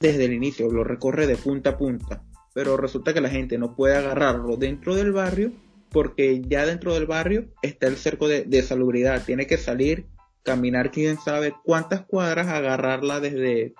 desde 0.00 0.24
el 0.24 0.32
inicio, 0.32 0.70
lo 0.70 0.82
recorre 0.82 1.26
de 1.26 1.36
punta 1.36 1.70
a 1.70 1.78
punta, 1.78 2.24
pero 2.54 2.76
resulta 2.76 3.14
que 3.14 3.20
la 3.20 3.28
gente 3.28 3.56
no 3.56 3.76
puede 3.76 3.96
agarrarlo 3.96 4.56
dentro 4.56 4.96
del 4.96 5.12
barrio 5.12 5.52
porque 5.90 6.42
ya 6.48 6.66
dentro 6.66 6.94
del 6.94 7.06
barrio 7.06 7.48
está 7.62 7.86
el 7.86 7.96
cerco 7.96 8.26
de, 8.26 8.62
salubridad, 8.62 9.24
tiene 9.24 9.46
que 9.46 9.58
salir, 9.58 10.06
caminar 10.42 10.90
quién 10.90 11.18
sabe 11.18 11.54
cuántas 11.64 12.02
cuadras, 12.02 12.48
agarrarla 12.48 13.20
desde, 13.20 13.74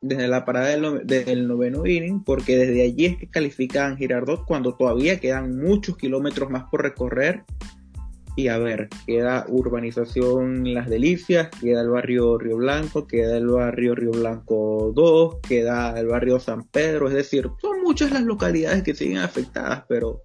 desde 0.00 0.28
la 0.28 0.44
parada 0.44 0.68
del, 0.68 1.48
noveno 1.48 1.86
inning, 1.86 2.22
porque 2.24 2.56
desde 2.56 2.82
allí 2.82 3.06
es 3.06 3.16
que 3.16 3.28
califican 3.28 3.96
Girardot 3.96 4.44
cuando 4.46 4.74
todavía 4.74 5.20
quedan 5.20 5.58
muchos 5.58 5.96
kilómetros 5.96 6.50
más 6.50 6.64
por 6.70 6.82
recorrer. 6.82 7.44
Y 8.34 8.48
a 8.48 8.56
ver, 8.56 8.88
queda 9.06 9.44
urbanización 9.46 10.72
Las 10.72 10.88
Delicias, 10.88 11.50
queda 11.60 11.82
el 11.82 11.90
barrio 11.90 12.38
Río 12.38 12.56
Blanco, 12.56 13.06
queda 13.06 13.36
el 13.36 13.48
barrio 13.48 13.94
Río 13.94 14.12
Blanco 14.12 14.90
2, 14.96 15.40
queda 15.46 15.98
el 16.00 16.06
barrio 16.06 16.40
San 16.40 16.66
Pedro, 16.68 17.08
es 17.08 17.14
decir, 17.14 17.50
son 17.60 17.82
muchas 17.82 18.10
las 18.10 18.22
localidades 18.22 18.82
que 18.84 18.94
siguen 18.94 19.18
afectadas, 19.18 19.84
pero 19.86 20.22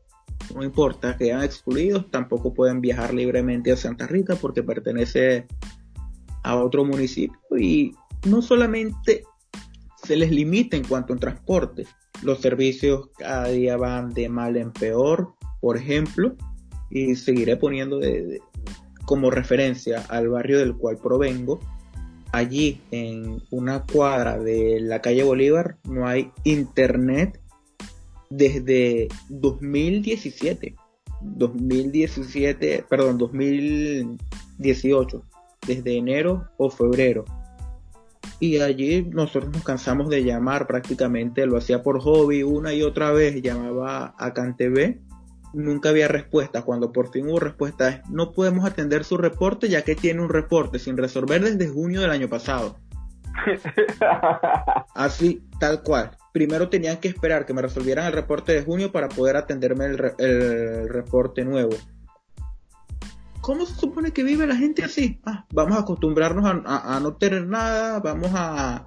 no 0.53 0.63
importa, 0.63 1.17
quedan 1.17 1.43
excluidos, 1.43 2.09
tampoco 2.11 2.53
pueden 2.53 2.81
viajar 2.81 3.13
libremente 3.13 3.71
a 3.71 3.77
Santa 3.77 4.07
Rita 4.07 4.35
porque 4.35 4.63
pertenece 4.63 5.45
a 6.43 6.55
otro 6.55 6.85
municipio 6.85 7.39
y 7.57 7.93
no 8.25 8.41
solamente 8.41 9.23
se 10.03 10.15
les 10.15 10.31
limita 10.31 10.77
en 10.77 10.83
cuanto 10.83 11.13
a 11.13 11.17
transporte, 11.17 11.85
los 12.23 12.39
servicios 12.39 13.09
cada 13.17 13.49
día 13.49 13.77
van 13.77 14.13
de 14.13 14.29
mal 14.29 14.57
en 14.57 14.71
peor, 14.71 15.33
por 15.61 15.77
ejemplo, 15.77 16.35
y 16.89 17.15
seguiré 17.15 17.57
poniendo 17.57 17.99
como 19.05 19.29
referencia 19.29 20.03
al 20.09 20.29
barrio 20.29 20.59
del 20.59 20.75
cual 20.75 20.97
provengo. 20.97 21.59
Allí 22.31 22.81
en 22.91 23.41
una 23.51 23.83
cuadra 23.83 24.37
de 24.37 24.79
la 24.81 25.01
calle 25.01 25.23
Bolívar 25.23 25.77
no 25.83 26.07
hay 26.07 26.31
internet 26.43 27.39
desde 28.29 29.07
2017. 29.29 30.75
2017, 31.21 32.85
perdón, 32.87 33.17
2018, 33.17 35.23
desde 35.65 35.97
enero 35.97 36.47
o 36.57 36.69
febrero. 36.69 37.25
Y 38.39 38.59
allí 38.59 39.01
nosotros 39.03 39.51
nos 39.51 39.63
cansamos 39.63 40.09
de 40.09 40.23
llamar 40.23 40.67
prácticamente, 40.67 41.47
lo 41.47 41.57
hacía 41.57 41.81
por 41.81 41.99
hobby 41.99 42.43
una 42.43 42.71
y 42.73 42.83
otra 42.83 43.11
vez, 43.11 43.41
llamaba 43.41 44.13
a 44.17 44.33
CanTV 44.33 45.07
nunca 45.53 45.89
había 45.89 46.07
respuesta. 46.07 46.63
Cuando 46.63 46.91
por 46.91 47.11
fin 47.11 47.27
hubo 47.27 47.39
respuesta 47.39 47.89
es, 47.89 48.09
no 48.09 48.31
podemos 48.31 48.65
atender 48.65 49.03
su 49.03 49.17
reporte 49.17 49.69
ya 49.69 49.83
que 49.83 49.95
tiene 49.95 50.21
un 50.21 50.29
reporte 50.29 50.79
sin 50.79 50.97
resolver 50.97 51.43
desde 51.43 51.69
junio 51.69 52.01
del 52.01 52.11
año 52.11 52.29
pasado. 52.29 52.77
Así, 54.95 55.43
tal 55.59 55.83
cual. 55.83 56.11
Primero 56.33 56.69
tenían 56.69 56.97
que 56.97 57.07
esperar 57.07 57.45
que 57.45 57.53
me 57.53 57.61
resolvieran 57.61 58.05
el 58.05 58.13
reporte 58.13 58.53
de 58.53 58.63
junio 58.63 58.91
para 58.91 59.09
poder 59.09 59.37
atenderme 59.37 59.85
el, 59.85 60.89
reporte 60.89 61.43
nuevo. 61.43 61.75
¿Cómo 63.41 63.65
se 63.65 63.75
supone 63.75 64.11
que 64.11 64.23
vive 64.23 64.45
la 64.45 64.55
gente 64.55 64.83
así? 64.83 65.21
Ah, 65.25 65.45
vamos 65.51 65.77
a 65.77 65.81
acostumbrarnos 65.81 66.45
a 66.65 66.99
no 66.99 67.15
tener 67.15 67.47
nada, 67.47 67.99
vamos 67.99 68.31
a, 68.33 68.85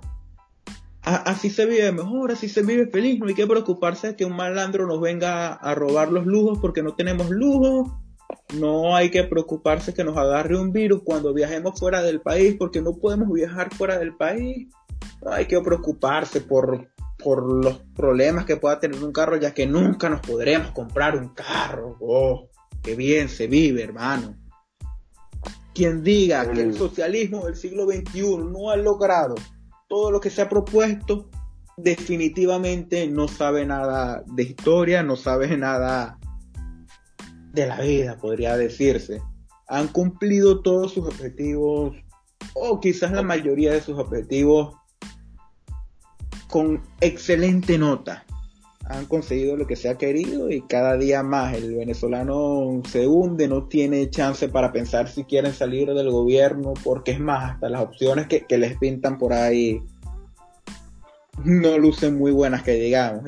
así 1.02 1.50
se 1.50 1.66
vive 1.66 1.92
mejor, 1.92 2.32
así 2.32 2.48
se 2.48 2.62
vive 2.62 2.86
feliz, 2.86 3.18
no 3.18 3.26
hay 3.26 3.34
que 3.34 3.46
preocuparse 3.46 4.08
de 4.08 4.16
que 4.16 4.24
un 4.24 4.36
malandro 4.36 4.86
nos 4.86 5.00
venga 5.00 5.52
a 5.52 5.74
robar 5.74 6.12
los 6.12 6.26
lujos 6.26 6.58
porque 6.60 6.82
no 6.82 6.94
tenemos 6.94 7.30
lujos, 7.30 7.92
no 8.54 8.94
hay 8.94 9.10
que 9.10 9.24
preocuparse 9.24 9.94
que 9.94 10.04
nos 10.04 10.16
agarre 10.16 10.58
un 10.58 10.72
virus 10.72 11.02
cuando 11.04 11.32
viajemos 11.32 11.78
fuera 11.78 12.02
del 12.02 12.20
país 12.20 12.56
porque 12.58 12.82
no 12.82 12.92
podemos 12.92 13.30
viajar 13.32 13.72
fuera 13.74 13.98
del 13.98 14.16
país, 14.16 14.68
no 15.22 15.32
hay 15.32 15.46
que 15.46 15.60
preocuparse 15.60 16.40
por, 16.40 16.88
por 17.22 17.64
los 17.64 17.78
problemas 17.94 18.44
que 18.44 18.56
pueda 18.56 18.80
tener 18.80 19.02
un 19.02 19.12
carro 19.12 19.36
ya 19.36 19.52
que 19.52 19.66
nunca 19.66 20.08
nos 20.08 20.20
podremos 20.20 20.72
comprar 20.72 21.16
un 21.16 21.30
carro, 21.30 21.96
oh, 22.00 22.48
qué 22.82 22.94
bien 22.94 23.28
se 23.28 23.46
vive 23.46 23.82
hermano. 23.82 24.36
Quien 25.72 26.02
diga 26.02 26.50
que 26.50 26.60
el 26.60 26.74
socialismo 26.74 27.46
del 27.46 27.56
siglo 27.56 27.86
XXI 27.86 28.38
no 28.38 28.70
ha 28.70 28.76
logrado 28.76 29.36
todo 29.88 30.10
lo 30.10 30.20
que 30.20 30.28
se 30.28 30.42
ha 30.42 30.48
propuesto, 30.48 31.30
definitivamente 31.76 33.06
no 33.06 33.28
sabe 33.28 33.64
nada 33.64 34.22
de 34.26 34.42
historia, 34.42 35.02
no 35.02 35.16
sabe 35.16 35.56
nada 35.56 36.19
de 37.52 37.66
la 37.66 37.80
vida, 37.80 38.18
podría 38.18 38.56
decirse. 38.56 39.22
Han 39.68 39.88
cumplido 39.88 40.60
todos 40.62 40.92
sus 40.92 41.06
objetivos, 41.06 41.96
o 42.54 42.80
quizás 42.80 43.12
la 43.12 43.22
mayoría 43.22 43.72
de 43.72 43.80
sus 43.80 43.98
objetivos, 43.98 44.76
con 46.48 46.82
excelente 47.00 47.78
nota. 47.78 48.24
Han 48.86 49.06
conseguido 49.06 49.56
lo 49.56 49.68
que 49.68 49.76
se 49.76 49.88
ha 49.88 49.96
querido 49.96 50.50
y 50.50 50.62
cada 50.62 50.96
día 50.96 51.22
más 51.22 51.54
el 51.54 51.76
venezolano 51.76 52.82
se 52.88 53.06
hunde, 53.06 53.46
no 53.46 53.68
tiene 53.68 54.10
chance 54.10 54.48
para 54.48 54.72
pensar 54.72 55.08
si 55.08 55.22
quieren 55.22 55.52
salir 55.52 55.94
del 55.94 56.10
gobierno, 56.10 56.74
porque 56.82 57.12
es 57.12 57.20
más, 57.20 57.52
hasta 57.52 57.68
las 57.68 57.82
opciones 57.82 58.26
que, 58.26 58.58
les 58.58 58.76
pintan 58.78 59.16
por 59.18 59.32
ahí 59.32 59.80
no 61.44 61.78
lucen 61.78 62.18
muy 62.18 62.32
buenas 62.32 62.62
que 62.62 62.72
digamos. 62.72 63.22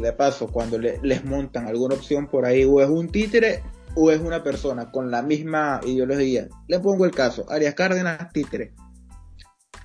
De 0.00 0.12
paso, 0.12 0.48
cuando 0.48 0.78
les 0.78 1.24
montan 1.24 1.66
alguna 1.66 1.94
opción 1.94 2.28
por 2.28 2.44
ahí, 2.44 2.64
o 2.64 2.80
es 2.80 2.88
un 2.88 3.08
títere 3.08 3.62
o 3.94 4.10
es 4.10 4.20
una 4.20 4.42
persona 4.42 4.90
con 4.90 5.10
la 5.10 5.22
misma 5.22 5.80
ideología. 5.84 6.48
Le 6.68 6.80
pongo 6.80 7.04
el 7.04 7.10
caso, 7.10 7.44
Arias 7.50 7.74
Cárdenas, 7.74 8.32
títere. 8.32 8.74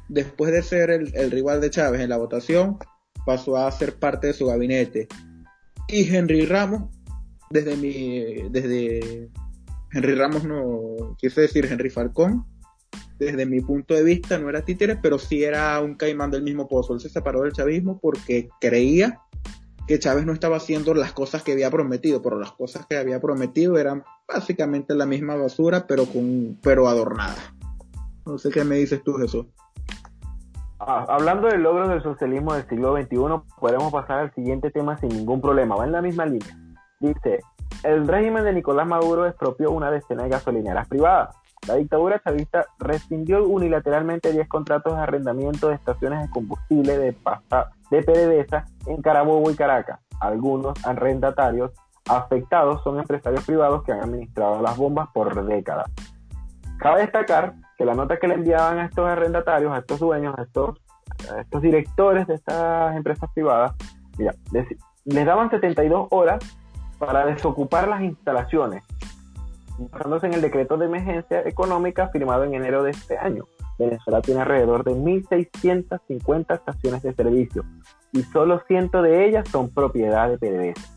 Después 0.07 0.51
de 0.51 0.63
ser 0.63 0.89
el, 0.89 1.31
rival 1.31 1.59
de 1.59 1.69
Chávez 1.69 2.01
en 2.01 2.09
la 2.09 2.17
votación, 2.17 2.77
pasó 3.25 3.57
a 3.57 3.71
ser 3.71 3.99
parte 3.99 4.27
de 4.27 4.33
su 4.33 4.45
gabinete. 4.45 5.07
Y 5.89 6.13
Henry 6.15 6.45
Ramos, 6.45 6.83
desde 7.49 7.75
mi, 7.75 8.49
desde 8.49 9.29
Henry 9.91 10.15
Ramos 10.15 10.43
no 10.43 11.15
quise 11.17 11.41
decir 11.41 11.65
Henry 11.65 11.89
Falcón, 11.89 12.45
desde 13.19 13.45
mi 13.45 13.61
punto 13.61 13.93
de 13.95 14.03
vista 14.03 14.37
no 14.37 14.49
era 14.49 14.63
títere, 14.63 14.95
pero 14.95 15.17
sí 15.17 15.43
era 15.43 15.79
un 15.81 15.95
caimán 15.95 16.31
del 16.31 16.43
mismo 16.43 16.67
pozo. 16.67 16.93
Él 16.93 16.99
se 16.99 17.09
separó 17.09 17.41
del 17.41 17.51
chavismo 17.51 17.99
porque 17.99 18.47
creía 18.61 19.19
que 19.87 19.99
Chávez 19.99 20.25
no 20.25 20.33
estaba 20.33 20.57
haciendo 20.57 20.93
las 20.93 21.13
cosas 21.13 21.43
que 21.43 21.53
había 21.53 21.71
prometido, 21.71 22.21
pero 22.21 22.37
las 22.37 22.51
cosas 22.51 22.85
que 22.85 22.97
había 22.97 23.21
prometido 23.21 23.77
eran 23.77 24.03
básicamente 24.27 24.93
la 24.93 25.05
misma 25.05 25.35
basura, 25.35 25.85
pero 25.87 26.05
con 26.05 26.57
pero 26.61 26.87
adornada. 26.89 27.37
No 28.25 28.37
sé 28.37 28.49
qué 28.49 28.65
me 28.65 28.75
dices 28.75 29.01
tú, 29.03 29.13
Jesús. 29.13 29.45
Ah, 30.79 31.05
hablando 31.07 31.47
de 31.47 31.57
logros 31.57 31.89
del 31.89 32.03
socialismo 32.03 32.53
del 32.53 32.67
siglo 32.67 32.95
XXI, 32.95 33.17
podemos 33.59 33.91
pasar 33.91 34.19
al 34.19 34.33
siguiente 34.35 34.69
tema 34.69 34.97
sin 34.97 35.09
ningún 35.09 35.41
problema. 35.41 35.75
Va 35.75 35.85
en 35.85 35.93
la 35.93 36.01
misma 36.01 36.25
línea. 36.25 36.55
Dice, 36.99 37.39
el 37.83 38.07
régimen 38.07 38.43
de 38.43 38.53
Nicolás 38.53 38.87
Maduro 38.87 39.25
expropió 39.25 39.71
una 39.71 39.89
decena 39.89 40.23
de 40.23 40.29
gasolineras 40.29 40.87
privadas. 40.87 41.35
La 41.67 41.75
dictadura 41.75 42.21
chavista 42.23 42.65
rescindió 42.79 43.45
unilateralmente 43.45 44.31
10 44.31 44.47
contratos 44.47 44.95
de 44.95 45.01
arrendamiento 45.01 45.67
de 45.67 45.75
estaciones 45.75 46.21
de 46.21 46.29
combustible 46.29 46.97
de, 46.97 47.11
pasta, 47.11 47.71
de 47.91 48.03
PDVSA 48.03 48.65
en 48.85 49.01
Carabobo 49.01 49.51
y 49.51 49.55
Caracas. 49.55 49.99
Algunos 50.21 50.73
arrendatarios 50.85 51.71
afectados 52.07 52.81
son 52.83 52.99
empresarios 52.99 53.45
privados 53.45 53.83
que 53.83 53.91
han 53.91 53.99
administrado 53.99 54.61
las 54.61 54.77
bombas 54.77 55.09
por 55.13 55.45
décadas. 55.45 55.91
Cabe 56.79 57.01
destacar 57.01 57.55
que 57.77 57.83
la 57.83 57.95
nota 57.95 58.17
que 58.17 58.29
le 58.29 58.35
enviaban 58.35 58.79
a 58.79 58.85
estos 58.85 59.05
arrendatarios, 59.05 59.73
a 59.73 59.79
estos 59.79 59.99
dueños, 59.99 60.35
a 60.37 60.43
estos, 60.43 60.79
estos 61.37 61.61
directores 61.61 62.27
de 62.27 62.35
estas 62.35 62.95
empresas 62.95 63.29
privadas, 63.33 63.73
les, 64.17 64.67
les 65.03 65.25
daban 65.25 65.49
72 65.49 66.07
horas 66.11 66.39
para 66.97 67.25
desocupar 67.25 67.89
las 67.89 68.01
instalaciones 68.01 68.83
basándose 69.77 70.27
en 70.27 70.33
el 70.33 70.41
decreto 70.41 70.77
de 70.77 70.85
emergencia 70.85 71.41
económica 71.41 72.09
firmado 72.09 72.43
en 72.43 72.53
enero 72.53 72.83
de 72.83 72.91
este 72.91 73.17
año. 73.17 73.45
Venezuela 73.77 74.21
tiene 74.21 74.41
alrededor 74.41 74.83
de 74.83 74.91
1.650 74.91 76.55
estaciones 76.55 77.03
de 77.03 77.13
servicio 77.13 77.63
y 78.11 78.23
solo 78.23 78.61
100 78.67 78.89
de 78.91 79.25
ellas 79.25 79.47
son 79.49 79.69
propiedad 79.69 80.29
de 80.29 80.37
PDVSA. 80.37 80.93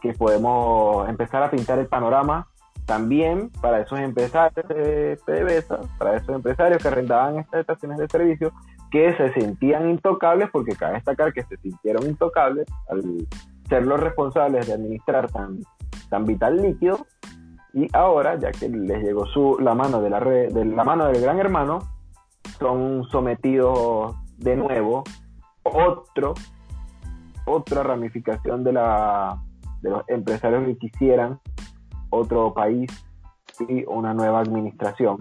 Que 0.00 0.12
podemos 0.12 1.08
empezar 1.08 1.42
a 1.42 1.50
pintar 1.50 1.78
el 1.78 1.88
panorama 1.88 2.46
también 2.86 3.50
para 3.60 3.80
esos 3.80 3.98
empresarios 3.98 4.66
de 4.68 5.18
PDVSA, 5.26 5.80
para 5.98 6.16
esos 6.16 6.34
empresarios 6.34 6.80
que 6.80 6.88
arrendaban 6.88 7.38
estas 7.38 7.60
estaciones 7.60 7.98
de 7.98 8.08
servicio, 8.08 8.52
que 8.90 9.14
se 9.16 9.32
sentían 9.34 9.90
intocables, 9.90 10.48
porque 10.50 10.74
cabe 10.74 10.94
destacar 10.94 11.32
que 11.32 11.42
se 11.42 11.56
sintieron 11.58 12.06
intocables 12.06 12.66
al 12.88 13.02
ser 13.68 13.86
los 13.86 14.00
responsables 14.00 14.66
de 14.66 14.72
administrar 14.72 15.30
tan, 15.30 15.58
tan 16.08 16.24
vital 16.24 16.56
líquido 16.62 17.06
y 17.72 17.88
ahora, 17.92 18.38
ya 18.38 18.50
que 18.50 18.68
les 18.68 19.02
llegó 19.02 19.26
su, 19.26 19.58
la 19.60 19.74
mano 19.74 20.00
de 20.00 20.10
la, 20.10 20.20
de 20.20 20.64
la 20.64 20.84
mano 20.84 21.06
del 21.06 21.20
gran 21.20 21.38
hermano, 21.38 21.80
son 22.58 23.04
sometidos 23.10 24.16
de 24.38 24.56
nuevo 24.56 25.04
otro, 25.62 26.34
otra 27.44 27.82
ramificación 27.82 28.64
de, 28.64 28.72
la, 28.72 29.38
de 29.82 29.90
los 29.90 30.08
empresarios 30.08 30.64
que 30.64 30.78
quisieran 30.78 31.40
otro 32.10 32.54
país 32.54 32.90
y 33.68 33.84
una 33.86 34.14
nueva 34.14 34.40
administración. 34.40 35.18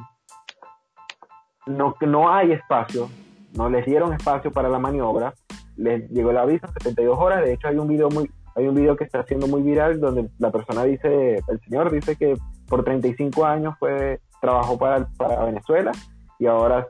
No, 1.66 1.96
no 2.02 2.32
hay 2.32 2.54
espacio, 2.54 3.10
no 3.56 3.70
les 3.70 3.86
dieron 3.86 4.14
espacio 4.14 4.52
para 4.52 4.70
la 4.70 4.80
maniobra, 4.80 5.34
les 5.76 6.10
llegó 6.10 6.32
el 6.32 6.38
aviso 6.38 6.68
72 6.80 7.18
horas, 7.20 7.44
de 7.44 7.54
hecho 7.54 7.68
hay 7.68 7.78
un 7.78 7.88
video 7.88 8.10
muy 8.10 8.32
hay 8.58 8.68
un 8.68 8.74
video 8.74 8.98
que 8.98 9.04
está 9.04 9.24
siendo 9.24 9.48
muy 9.48 9.62
viral 9.62 10.00
donde 10.00 10.30
la 10.40 10.50
persona 10.50 10.84
dice, 10.84 11.44
el 11.48 11.60
señor 11.62 11.92
dice 11.92 12.16
que 12.16 12.36
por 12.68 12.84
35 12.84 13.46
años 13.46 13.76
fue, 13.78 14.20
trabajó 14.42 14.80
para, 14.80 15.08
para 15.16 15.46
Venezuela 15.46 15.92
y 16.40 16.48
ahora 16.48 16.88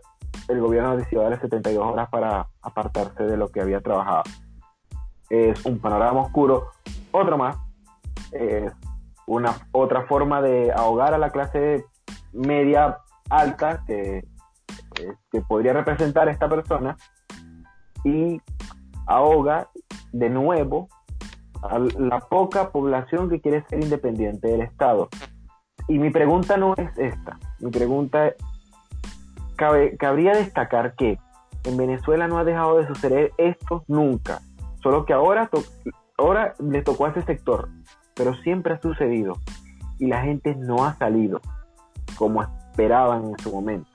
el 0.47 0.61
gobierno 0.61 0.95
decidió 0.95 1.23
darle 1.23 1.41
72 1.41 1.85
horas 1.85 2.07
para 2.09 2.47
apartarse 2.61 3.23
de 3.23 3.35
lo 3.35 3.49
que 3.49 3.59
había 3.59 3.81
trabajado. 3.81 4.23
Es 5.29 5.65
un 5.65 5.79
panorama 5.79 6.21
oscuro. 6.21 6.67
Otro 7.11 7.37
más, 7.37 7.57
es 8.31 8.71
una 9.25 9.53
otra 9.73 10.03
forma 10.03 10.41
de 10.41 10.71
ahogar 10.71 11.13
a 11.13 11.17
la 11.17 11.31
clase 11.31 11.83
media 12.31 12.99
alta 13.29 13.83
que, 13.85 14.23
que 15.29 15.41
podría 15.41 15.73
representar 15.73 16.29
esta 16.29 16.47
persona 16.47 16.95
y 18.05 18.39
ahoga 19.05 19.69
de 20.13 20.29
nuevo 20.29 20.87
a 21.63 21.79
la 21.79 22.19
poca 22.19 22.69
población 22.71 23.29
que 23.29 23.41
quiere 23.41 23.63
ser 23.69 23.83
independiente 23.83 24.47
del 24.47 24.61
Estado. 24.61 25.09
Y 25.87 25.99
mi 25.99 26.09
pregunta 26.09 26.57
no 26.57 26.73
es 26.75 26.97
esta, 26.97 27.39
mi 27.59 27.71
pregunta 27.71 28.33
cabe, 29.55 29.97
cabría 29.97 30.33
destacar 30.33 30.95
que 30.95 31.17
en 31.63 31.77
Venezuela 31.77 32.27
no 32.27 32.37
ha 32.37 32.43
dejado 32.43 32.77
de 32.77 32.87
suceder 32.87 33.31
esto 33.37 33.83
nunca, 33.87 34.39
solo 34.81 35.05
que 35.05 35.13
ahora, 35.13 35.49
ahora 36.17 36.53
le 36.59 36.81
tocó 36.81 37.05
a 37.05 37.09
ese 37.09 37.23
sector, 37.23 37.69
pero 38.15 38.35
siempre 38.35 38.73
ha 38.73 38.81
sucedido 38.81 39.33
y 39.99 40.07
la 40.07 40.21
gente 40.21 40.55
no 40.55 40.85
ha 40.85 40.95
salido 40.97 41.41
como 42.17 42.43
esperaban 42.43 43.25
en 43.25 43.39
su 43.39 43.51
momento. 43.51 43.89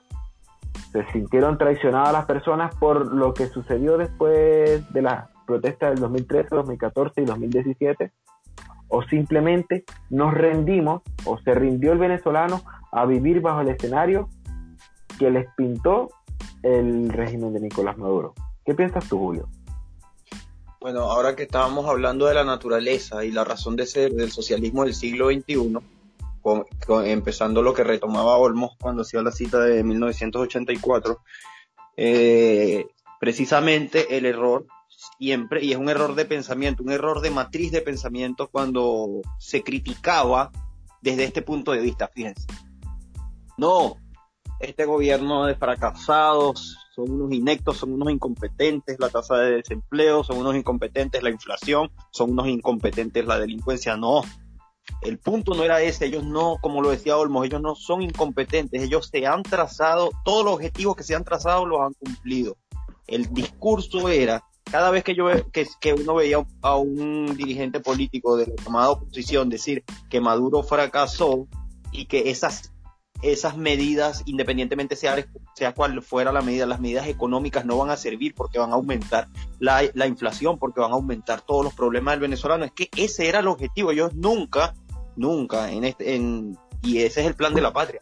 Se 0.91 1.05
sintieron 1.11 1.57
traicionadas 1.57 2.13
las 2.13 2.25
personas 2.25 2.75
por 2.75 3.13
lo 3.13 3.33
que 3.33 3.47
sucedió 3.47 3.97
después 3.97 4.91
de 4.93 5.01
la 5.01 5.29
protesta 5.45 5.89
del 5.89 5.99
2013, 5.99 6.55
2014 6.55 7.21
y 7.21 7.25
2017, 7.25 8.11
o 8.87 9.03
simplemente 9.03 9.85
nos 10.09 10.33
rendimos 10.33 11.01
o 11.25 11.37
se 11.39 11.53
rindió 11.55 11.93
el 11.93 11.99
venezolano 11.99 12.61
a 12.91 13.05
vivir 13.05 13.41
bajo 13.41 13.61
el 13.61 13.69
escenario 13.69 14.29
que 15.17 15.31
les 15.31 15.47
pintó 15.55 16.09
el 16.61 17.09
régimen 17.09 17.53
de 17.53 17.59
Nicolás 17.59 17.97
Maduro. 17.97 18.33
¿Qué 18.65 18.73
piensas 18.73 19.07
tú, 19.07 19.17
Julio? 19.19 19.49
Bueno, 20.79 21.01
ahora 21.03 21.35
que 21.35 21.43
estábamos 21.43 21.85
hablando 21.87 22.25
de 22.25 22.33
la 22.33 22.43
naturaleza 22.43 23.23
y 23.23 23.31
la 23.31 23.43
razón 23.43 23.75
de 23.75 23.85
ser 23.85 24.11
del 24.11 24.31
socialismo 24.31 24.83
del 24.83 24.93
siglo 24.93 25.29
XXI, 25.29 25.79
empezando 27.05 27.61
lo 27.61 27.73
que 27.73 27.85
retomaba 27.85 28.37
Olmos 28.37 28.71
cuando 28.79 29.03
hacía 29.03 29.21
la 29.21 29.31
cita 29.31 29.59
de 29.59 29.81
1984, 29.83 31.21
eh, 31.95 32.85
precisamente 33.19 34.17
el 34.17 34.25
error 34.25 34.65
siempre, 35.17 35.63
y 35.63 35.71
es 35.71 35.77
un 35.77 35.89
error 35.89 36.15
de 36.15 36.25
pensamiento, 36.25 36.83
un 36.83 36.91
error 36.91 37.21
de 37.21 37.31
matriz 37.31 37.71
de 37.71 37.81
pensamiento 37.81 38.49
cuando 38.49 39.21
se 39.39 39.63
criticaba 39.63 40.51
desde 41.01 41.25
este 41.25 41.41
punto 41.41 41.71
de 41.71 41.79
vista, 41.79 42.07
fíjense. 42.07 42.47
No, 43.57 43.97
este 44.59 44.85
gobierno 44.85 45.45
de 45.45 45.55
fracasados, 45.55 46.77
son 46.95 47.11
unos 47.11 47.33
inectos, 47.33 47.77
son 47.77 47.93
unos 47.93 48.11
incompetentes, 48.11 48.99
la 48.99 49.09
tasa 49.09 49.37
de 49.37 49.55
desempleo, 49.57 50.23
son 50.23 50.37
unos 50.37 50.55
incompetentes, 50.55 51.23
la 51.23 51.31
inflación, 51.31 51.91
son 52.11 52.31
unos 52.31 52.47
incompetentes, 52.47 53.25
la 53.25 53.39
delincuencia. 53.39 53.97
No, 53.97 54.21
el 55.01 55.17
punto 55.17 55.55
no 55.55 55.63
era 55.63 55.81
ese, 55.81 56.05
ellos 56.05 56.23
no, 56.23 56.57
como 56.61 56.81
lo 56.81 56.91
decía 56.91 57.17
Olmos, 57.17 57.45
ellos 57.45 57.61
no 57.61 57.75
son 57.75 58.01
incompetentes, 58.01 58.81
ellos 58.81 59.09
se 59.11 59.25
han 59.25 59.43
trazado, 59.43 60.11
todos 60.23 60.45
los 60.45 60.53
objetivos 60.55 60.95
que 60.95 61.03
se 61.03 61.15
han 61.15 61.23
trazado 61.23 61.65
los 61.65 61.81
han 61.81 61.93
cumplido. 61.93 62.57
El 63.07 63.33
discurso 63.33 64.09
era 64.09 64.43
cada 64.73 64.89
vez 64.89 65.03
que 65.03 65.13
yo 65.13 65.27
que, 65.51 65.67
que 65.79 65.93
uno 65.93 66.15
veía 66.15 66.43
a 66.63 66.77
un 66.77 67.37
dirigente 67.37 67.79
político 67.79 68.37
de 68.37 68.47
la 68.47 68.55
tomada 68.55 68.89
oposición 68.89 69.47
decir 69.47 69.83
que 70.09 70.19
Maduro 70.19 70.63
fracasó 70.63 71.47
y 71.91 72.05
que 72.05 72.31
esas 72.31 72.71
esas 73.21 73.55
medidas, 73.55 74.23
independientemente 74.25 74.95
sea, 74.95 75.23
sea 75.53 75.75
cual 75.75 76.01
fuera 76.01 76.31
la 76.31 76.41
medida, 76.41 76.65
las 76.65 76.79
medidas 76.79 77.05
económicas 77.05 77.65
no 77.65 77.77
van 77.77 77.91
a 77.91 77.97
servir 77.97 78.33
porque 78.33 78.57
van 78.57 78.71
a 78.71 78.73
aumentar 78.73 79.27
la, 79.59 79.83
la 79.93 80.07
inflación, 80.07 80.57
porque 80.57 80.81
van 80.81 80.91
a 80.91 80.95
aumentar 80.95 81.41
todos 81.41 81.63
los 81.63 81.75
problemas 81.75 82.15
del 82.15 82.21
venezolano. 82.21 82.65
Es 82.65 82.71
que 82.71 82.89
ese 82.97 83.29
era 83.29 83.39
el 83.39 83.47
objetivo. 83.47 83.91
Ellos 83.91 84.15
nunca 84.15 84.73
nunca, 85.15 85.71
en 85.71 85.83
este, 85.83 86.15
en, 86.15 86.57
y 86.81 86.97
ese 86.97 87.21
es 87.21 87.27
el 87.27 87.35
plan 87.35 87.53
de 87.53 87.61
la 87.61 87.71
patria. 87.71 88.01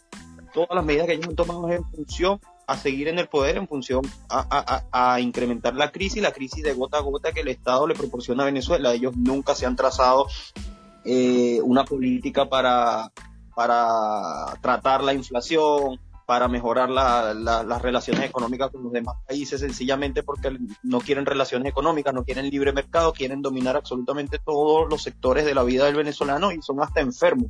Todas 0.53 0.73
las 0.73 0.85
medidas 0.85 1.05
que 1.05 1.13
ellos 1.13 1.27
han 1.27 1.35
tomado 1.35 1.69
en 1.69 1.83
función 1.91 2.39
a 2.71 2.77
seguir 2.77 3.07
en 3.07 3.19
el 3.19 3.27
poder, 3.27 3.57
en 3.57 3.67
función 3.67 4.01
a, 4.29 4.83
a, 4.91 5.13
a 5.13 5.19
incrementar 5.19 5.75
la 5.75 5.91
crisis, 5.91 6.21
la 6.21 6.31
crisis 6.31 6.63
de 6.63 6.73
gota 6.73 6.97
a 6.97 7.01
gota 7.01 7.31
que 7.31 7.41
el 7.41 7.47
Estado 7.47 7.87
le 7.87 7.95
proporciona 7.95 8.43
a 8.43 8.47
Venezuela. 8.47 8.93
Ellos 8.93 9.15
nunca 9.15 9.55
se 9.55 9.65
han 9.65 9.75
trazado 9.75 10.27
eh, 11.03 11.59
una 11.63 11.83
política 11.83 12.47
para, 12.47 13.11
para 13.55 14.57
tratar 14.61 15.03
la 15.03 15.13
inflación, 15.13 15.99
para 16.25 16.47
mejorar 16.47 16.89
las 16.89 17.81
relaciones 17.81 18.23
económicas 18.23 18.71
con 18.71 18.83
los 18.83 18.93
demás 18.93 19.15
países, 19.27 19.59
sencillamente 19.59 20.23
porque 20.23 20.57
no 20.81 21.01
quieren 21.01 21.25
relaciones 21.25 21.69
económicas, 21.69 22.13
no 22.13 22.23
quieren 22.23 22.49
libre 22.49 22.71
mercado, 22.71 23.11
quieren 23.11 23.41
dominar 23.41 23.75
absolutamente 23.75 24.39
todos 24.39 24.89
los 24.89 25.03
sectores 25.03 25.43
de 25.43 25.53
la 25.53 25.63
vida 25.63 25.85
del 25.85 25.95
venezolano 25.95 26.53
y 26.53 26.61
son 26.61 26.81
hasta 26.81 27.01
enfermos. 27.01 27.49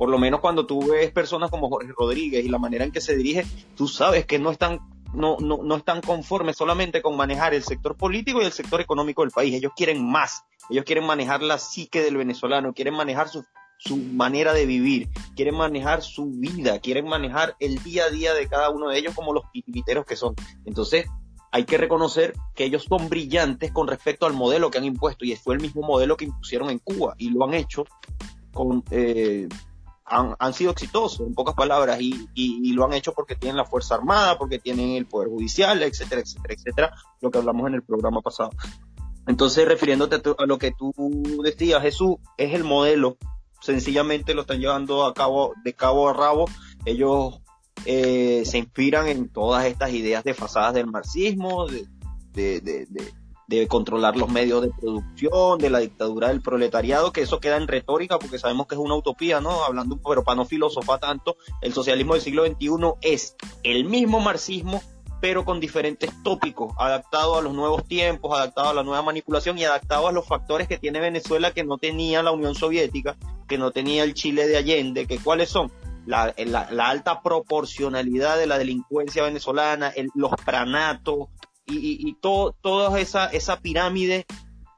Por 0.00 0.08
lo 0.08 0.16
menos 0.16 0.40
cuando 0.40 0.64
tú 0.64 0.92
ves 0.92 1.10
personas 1.10 1.50
como 1.50 1.68
Jorge 1.68 1.92
Rodríguez 1.94 2.42
y 2.42 2.48
la 2.48 2.56
manera 2.56 2.86
en 2.86 2.90
que 2.90 3.02
se 3.02 3.14
dirige, 3.14 3.44
tú 3.76 3.86
sabes 3.86 4.24
que 4.24 4.38
no 4.38 4.50
están 4.50 4.80
no, 5.12 5.36
no, 5.40 5.58
no 5.62 5.76
están 5.76 6.00
conformes 6.00 6.56
solamente 6.56 7.02
con 7.02 7.18
manejar 7.18 7.52
el 7.52 7.62
sector 7.62 7.98
político 7.98 8.40
y 8.40 8.46
el 8.46 8.52
sector 8.52 8.80
económico 8.80 9.20
del 9.20 9.30
país. 9.30 9.54
Ellos 9.54 9.72
quieren 9.76 10.02
más. 10.10 10.42
Ellos 10.70 10.86
quieren 10.86 11.04
manejar 11.04 11.42
la 11.42 11.58
psique 11.58 12.00
del 12.00 12.16
venezolano, 12.16 12.72
quieren 12.72 12.94
manejar 12.94 13.28
su, 13.28 13.44
su 13.76 13.98
manera 13.98 14.54
de 14.54 14.64
vivir, 14.64 15.10
quieren 15.36 15.56
manejar 15.56 16.00
su 16.00 16.30
vida, 16.30 16.78
quieren 16.78 17.06
manejar 17.06 17.56
el 17.60 17.82
día 17.82 18.04
a 18.04 18.08
día 18.10 18.32
de 18.32 18.48
cada 18.48 18.70
uno 18.70 18.88
de 18.88 18.96
ellos 18.96 19.14
como 19.14 19.34
los 19.34 19.52
titiriteros 19.52 20.06
que 20.06 20.16
son. 20.16 20.34
Entonces, 20.64 21.04
hay 21.52 21.64
que 21.64 21.76
reconocer 21.76 22.32
que 22.54 22.64
ellos 22.64 22.86
son 22.88 23.10
brillantes 23.10 23.70
con 23.70 23.86
respecto 23.86 24.24
al 24.24 24.32
modelo 24.32 24.70
que 24.70 24.78
han 24.78 24.86
impuesto 24.86 25.26
y 25.26 25.36
fue 25.36 25.56
el 25.56 25.60
mismo 25.60 25.82
modelo 25.82 26.16
que 26.16 26.24
impusieron 26.24 26.70
en 26.70 26.78
Cuba 26.78 27.16
y 27.18 27.28
lo 27.28 27.44
han 27.44 27.52
hecho 27.52 27.84
con 28.54 28.82
eh, 28.90 29.46
han, 30.10 30.34
han, 30.38 30.52
sido 30.52 30.72
exitosos, 30.72 31.26
en 31.26 31.34
pocas 31.34 31.54
palabras, 31.54 32.00
y, 32.00 32.28
y, 32.34 32.72
lo 32.72 32.84
han 32.84 32.92
hecho 32.92 33.12
porque 33.12 33.36
tienen 33.36 33.56
la 33.56 33.64
Fuerza 33.64 33.94
Armada, 33.94 34.36
porque 34.36 34.58
tienen 34.58 34.90
el 34.90 35.06
Poder 35.06 35.28
Judicial, 35.28 35.82
etcétera, 35.82 36.20
etcétera, 36.20 36.54
etcétera, 36.54 36.94
lo 37.20 37.30
que 37.30 37.38
hablamos 37.38 37.68
en 37.68 37.74
el 37.74 37.82
programa 37.82 38.20
pasado. 38.20 38.50
Entonces, 39.26 39.66
refiriéndote 39.66 40.20
a, 40.38 40.46
lo 40.46 40.58
que 40.58 40.72
tú 40.72 40.92
decías, 41.44 41.80
Jesús, 41.82 42.16
es 42.36 42.52
el 42.54 42.64
modelo, 42.64 43.16
sencillamente 43.60 44.34
lo 44.34 44.42
están 44.42 44.58
llevando 44.58 45.04
a 45.04 45.14
cabo 45.14 45.54
de 45.64 45.74
cabo 45.74 46.08
a 46.08 46.12
rabo, 46.12 46.46
ellos 46.84 47.40
eh, 47.84 48.42
se 48.44 48.58
inspiran 48.58 49.06
en 49.06 49.28
todas 49.28 49.66
estas 49.66 49.92
ideas 49.92 50.24
desfasadas 50.24 50.74
del 50.74 50.86
marxismo, 50.86 51.66
de, 51.66 51.86
de, 52.32 52.60
de, 52.60 52.86
de 52.86 53.19
controlar 53.68 54.16
los 54.16 54.28
medios 54.28 54.62
de 54.62 54.70
producción, 54.70 55.58
de 55.58 55.70
la 55.70 55.80
dictadura 55.80 56.28
del 56.28 56.40
proletariado, 56.40 57.12
que 57.12 57.22
eso 57.22 57.40
queda 57.40 57.56
en 57.56 57.68
retórica 57.68 58.18
porque 58.18 58.38
sabemos 58.38 58.66
que 58.66 58.74
es 58.74 58.80
una 58.80 58.94
utopía, 58.94 59.40
¿no? 59.40 59.64
Hablando, 59.64 59.98
pero 60.06 60.22
para 60.22 60.36
no 60.36 60.44
filosofar 60.44 61.00
tanto, 61.00 61.36
el 61.60 61.72
socialismo 61.72 62.14
del 62.14 62.22
siglo 62.22 62.46
XXI 62.46 62.68
es 63.02 63.36
el 63.62 63.84
mismo 63.84 64.20
marxismo, 64.20 64.82
pero 65.20 65.44
con 65.44 65.60
diferentes 65.60 66.10
tópicos, 66.22 66.72
adaptado 66.78 67.38
a 67.38 67.42
los 67.42 67.52
nuevos 67.52 67.84
tiempos, 67.84 68.36
adaptado 68.36 68.70
a 68.70 68.74
la 68.74 68.82
nueva 68.82 69.02
manipulación 69.02 69.58
y 69.58 69.64
adaptado 69.64 70.08
a 70.08 70.12
los 70.12 70.26
factores 70.26 70.66
que 70.66 70.78
tiene 70.78 71.00
Venezuela 71.00 71.52
que 71.52 71.64
no 71.64 71.76
tenía 71.76 72.22
la 72.22 72.30
Unión 72.30 72.54
Soviética, 72.54 73.16
que 73.46 73.58
no 73.58 73.70
tenía 73.70 74.04
el 74.04 74.14
Chile 74.14 74.46
de 74.46 74.56
Allende, 74.56 75.06
que 75.06 75.18
cuáles 75.18 75.50
son 75.50 75.70
la, 76.06 76.34
la, 76.36 76.88
alta 76.88 77.20
proporcionalidad 77.22 78.38
de 78.38 78.46
la 78.46 78.58
delincuencia 78.58 79.22
venezolana, 79.22 79.88
el, 79.88 80.08
los 80.14 80.30
pranatos, 80.44 81.28
y, 81.70 82.08
y, 82.08 82.14
todo, 82.14 82.54
toda 82.60 82.98
esa, 83.00 83.26
esa 83.26 83.60
pirámide 83.60 84.26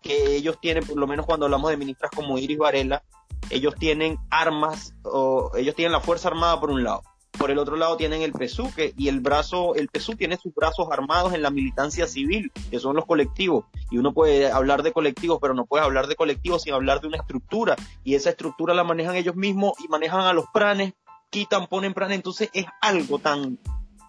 que 0.02 0.36
ellos 0.36 0.58
tienen, 0.60 0.84
por 0.84 0.96
lo 0.98 1.06
menos 1.06 1.26
cuando 1.26 1.46
hablamos 1.46 1.70
de 1.70 1.76
ministras 1.76 2.10
como 2.10 2.38
Iris 2.38 2.58
Varela, 2.58 3.02
ellos 3.50 3.74
tienen 3.78 4.18
armas, 4.30 4.94
o 5.04 5.50
ellos 5.56 5.74
tienen 5.74 5.92
la 5.92 6.00
Fuerza 6.00 6.28
Armada 6.28 6.60
por 6.60 6.70
un 6.70 6.84
lado. 6.84 7.02
Por 7.38 7.50
el 7.50 7.58
otro 7.58 7.76
lado 7.76 7.96
tienen 7.96 8.22
el 8.22 8.32
PSU, 8.32 8.72
que, 8.74 8.92
y 8.96 9.08
el 9.08 9.20
brazo, 9.20 9.74
el 9.74 9.88
PSU 9.88 10.16
tiene 10.16 10.36
sus 10.36 10.54
brazos 10.54 10.88
armados 10.90 11.32
en 11.32 11.42
la 11.42 11.50
militancia 11.50 12.06
civil, 12.06 12.52
que 12.70 12.78
son 12.78 12.94
los 12.94 13.06
colectivos. 13.06 13.64
Y 13.90 13.98
uno 13.98 14.12
puede 14.12 14.50
hablar 14.50 14.82
de 14.82 14.92
colectivos, 14.92 15.38
pero 15.40 15.54
no 15.54 15.64
puede 15.64 15.84
hablar 15.84 16.08
de 16.08 16.16
colectivos 16.16 16.62
sin 16.62 16.74
hablar 16.74 17.00
de 17.00 17.08
una 17.08 17.16
estructura. 17.16 17.74
Y 18.04 18.14
esa 18.14 18.30
estructura 18.30 18.74
la 18.74 18.84
manejan 18.84 19.16
ellos 19.16 19.34
mismos 19.34 19.72
y 19.82 19.88
manejan 19.88 20.20
a 20.20 20.34
los 20.34 20.44
pranes, 20.52 20.92
quitan, 21.30 21.68
ponen 21.68 21.94
pranes. 21.94 22.16
Entonces 22.16 22.50
es 22.52 22.66
algo 22.82 23.18
tan, 23.18 23.58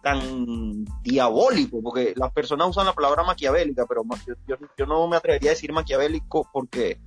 tan 0.03 0.83
diabólico, 1.01 1.81
porque 1.81 2.13
las 2.17 2.31
personas 2.33 2.67
usan 2.67 2.85
la 2.85 2.93
palabra 2.93 3.23
maquiavélica, 3.23 3.85
pero 3.87 4.03
yo, 4.45 4.85
no 4.85 5.07
me 5.07 5.15
atrevería 5.15 5.51
a 5.51 5.53
decir 5.53 5.71
maquiavélico 5.71 6.47
porque, 6.51 6.99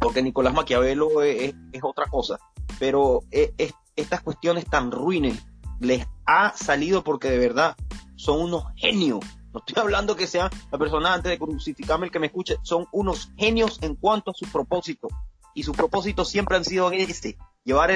porque 0.00 0.22
Nicolás 0.22 0.54
Maquiavelo 0.54 1.22
es, 1.22 1.54
otra 1.82 2.06
cosa, 2.06 2.38
pero 2.78 3.20
es, 3.30 3.52
estas 3.94 4.22
cuestiones 4.22 4.64
tan 4.64 4.90
ruines 4.90 5.46
les 5.80 6.06
ha 6.24 6.56
salido 6.56 7.04
porque 7.04 7.30
de 7.30 7.38
verdad 7.38 7.76
son 8.16 8.40
unos 8.40 8.64
genios. 8.74 9.20
No 9.52 9.60
estoy 9.60 9.82
hablando 9.82 10.16
que 10.16 10.26
sean 10.26 10.50
la 10.72 10.78
persona 10.78 11.12
antes 11.12 11.30
de 11.30 11.38
crucificarme 11.38 12.06
el 12.06 12.12
que 12.12 12.20
me 12.20 12.28
escuche, 12.28 12.56
son 12.62 12.86
unos 12.90 13.32
genios 13.36 13.78
en 13.82 13.96
cuanto 13.96 14.30
a 14.30 14.34
su 14.34 14.46
propósito. 14.46 15.08
Y 15.54 15.62
sus 15.62 15.76
propósitos 15.76 16.28
siempre 16.28 16.56
han 16.56 16.64
sido 16.64 16.90
ese, 16.90 17.36
llevar 17.68 17.90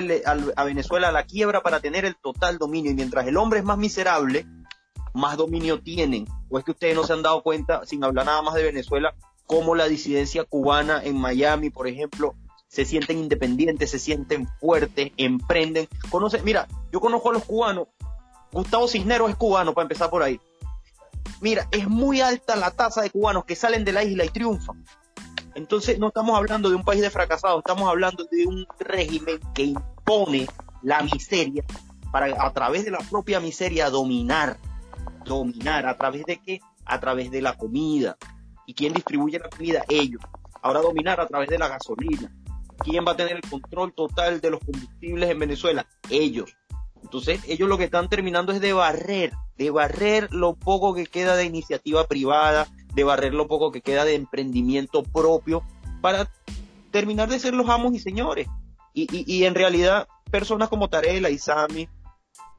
a 0.54 0.64
Venezuela 0.64 1.08
a 1.08 1.12
la 1.12 1.24
quiebra 1.24 1.62
para 1.62 1.80
tener 1.80 2.04
el 2.04 2.14
total 2.14 2.58
dominio. 2.58 2.90
Y 2.90 2.94
mientras 2.94 3.26
el 3.26 3.38
hombre 3.38 3.60
es 3.60 3.64
más 3.64 3.78
miserable, 3.78 4.46
más 5.14 5.38
dominio 5.38 5.80
tienen. 5.80 6.26
O 6.50 6.58
es 6.58 6.64
que 6.64 6.72
ustedes 6.72 6.94
no 6.94 7.04
se 7.04 7.14
han 7.14 7.22
dado 7.22 7.42
cuenta, 7.42 7.86
sin 7.86 8.04
hablar 8.04 8.26
nada 8.26 8.42
más 8.42 8.54
de 8.54 8.64
Venezuela, 8.64 9.14
cómo 9.46 9.74
la 9.74 9.88
disidencia 9.88 10.44
cubana 10.44 11.02
en 11.02 11.16
Miami, 11.16 11.70
por 11.70 11.88
ejemplo, 11.88 12.34
se 12.68 12.84
sienten 12.84 13.18
independientes, 13.18 13.90
se 13.90 13.98
sienten 13.98 14.46
fuertes, 14.60 15.12
emprenden. 15.16 15.88
Conoce, 16.10 16.42
mira, 16.42 16.68
yo 16.92 17.00
conozco 17.00 17.30
a 17.30 17.32
los 17.32 17.44
cubanos. 17.44 17.88
Gustavo 18.52 18.86
Cisneros 18.86 19.30
es 19.30 19.36
cubano, 19.36 19.72
para 19.72 19.84
empezar 19.84 20.10
por 20.10 20.22
ahí. 20.22 20.38
Mira, 21.40 21.66
es 21.70 21.88
muy 21.88 22.20
alta 22.20 22.56
la 22.56 22.72
tasa 22.72 23.00
de 23.00 23.08
cubanos 23.08 23.46
que 23.46 23.56
salen 23.56 23.86
de 23.86 23.92
la 23.92 24.04
isla 24.04 24.26
y 24.26 24.28
triunfan. 24.28 24.84
Entonces 25.54 25.98
no 25.98 26.08
estamos 26.08 26.36
hablando 26.36 26.70
de 26.70 26.76
un 26.76 26.84
país 26.84 27.02
de 27.02 27.10
fracasados, 27.10 27.58
estamos 27.58 27.88
hablando 27.88 28.24
de 28.24 28.46
un 28.46 28.66
régimen 28.78 29.38
que 29.54 29.64
impone 29.64 30.46
la 30.82 31.02
miseria 31.02 31.64
para 32.10 32.26
a 32.44 32.52
través 32.52 32.84
de 32.84 32.90
la 32.90 32.98
propia 32.98 33.40
miseria 33.40 33.90
dominar, 33.90 34.58
dominar, 35.24 35.86
a 35.86 35.96
través 35.96 36.24
de 36.24 36.38
qué? 36.38 36.60
A 36.84 37.00
través 37.00 37.30
de 37.30 37.42
la 37.42 37.56
comida. 37.56 38.16
¿Y 38.66 38.74
quién 38.74 38.92
distribuye 38.92 39.38
la 39.38 39.48
comida? 39.48 39.82
Ellos. 39.88 40.22
Ahora 40.62 40.80
dominar 40.80 41.20
a 41.20 41.26
través 41.26 41.48
de 41.48 41.58
la 41.58 41.68
gasolina. 41.68 42.32
¿Quién 42.78 43.04
va 43.06 43.12
a 43.12 43.16
tener 43.16 43.36
el 43.36 43.48
control 43.48 43.92
total 43.94 44.40
de 44.40 44.50
los 44.50 44.60
combustibles 44.60 45.30
en 45.30 45.38
Venezuela? 45.38 45.86
Ellos. 46.10 46.56
Entonces, 47.02 47.40
ellos 47.48 47.68
lo 47.68 47.78
que 47.78 47.84
están 47.84 48.08
terminando 48.08 48.52
es 48.52 48.60
de 48.60 48.72
barrer, 48.72 49.32
de 49.56 49.70
barrer 49.70 50.32
lo 50.32 50.54
poco 50.54 50.94
que 50.94 51.06
queda 51.06 51.36
de 51.36 51.44
iniciativa 51.44 52.04
privada, 52.04 52.68
de 52.94 53.04
barrer 53.04 53.34
lo 53.34 53.48
poco 53.48 53.72
que 53.72 53.80
queda 53.80 54.04
de 54.04 54.14
emprendimiento 54.14 55.02
propio 55.02 55.62
para 56.00 56.30
terminar 56.90 57.28
de 57.28 57.38
ser 57.38 57.54
los 57.54 57.68
amos 57.68 57.94
y 57.94 57.98
señores. 57.98 58.48
Y, 58.94 59.06
y, 59.10 59.44
en 59.44 59.54
realidad, 59.54 60.06
personas 60.30 60.68
como 60.68 60.88
Tarela 60.88 61.30
y 61.30 61.38
Sami, 61.38 61.88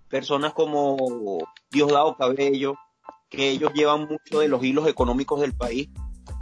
personas 0.09 0.53
como 0.53 0.97
Diosdado 1.69 2.17
Cabello, 2.17 2.75
que 3.29 3.49
ellos 3.49 3.71
llevan 3.73 4.07
mucho 4.07 4.39
de 4.39 4.47
los 4.47 4.63
hilos 4.63 4.87
económicos 4.87 5.41
del 5.41 5.53
país, 5.53 5.89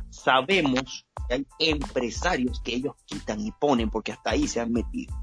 sabemos 0.10 1.06
que 1.28 1.34
hay 1.34 1.48
empresarios 1.60 2.62
que 2.62 2.76
ellos 2.76 2.96
quitan 3.06 3.42
y 3.42 3.52
ponen 3.52 3.90
porque 3.90 4.14
hasta 4.14 4.32
ahí 4.32 4.48
se 4.48 4.62
han 4.62 4.72
metido. 4.72 5.14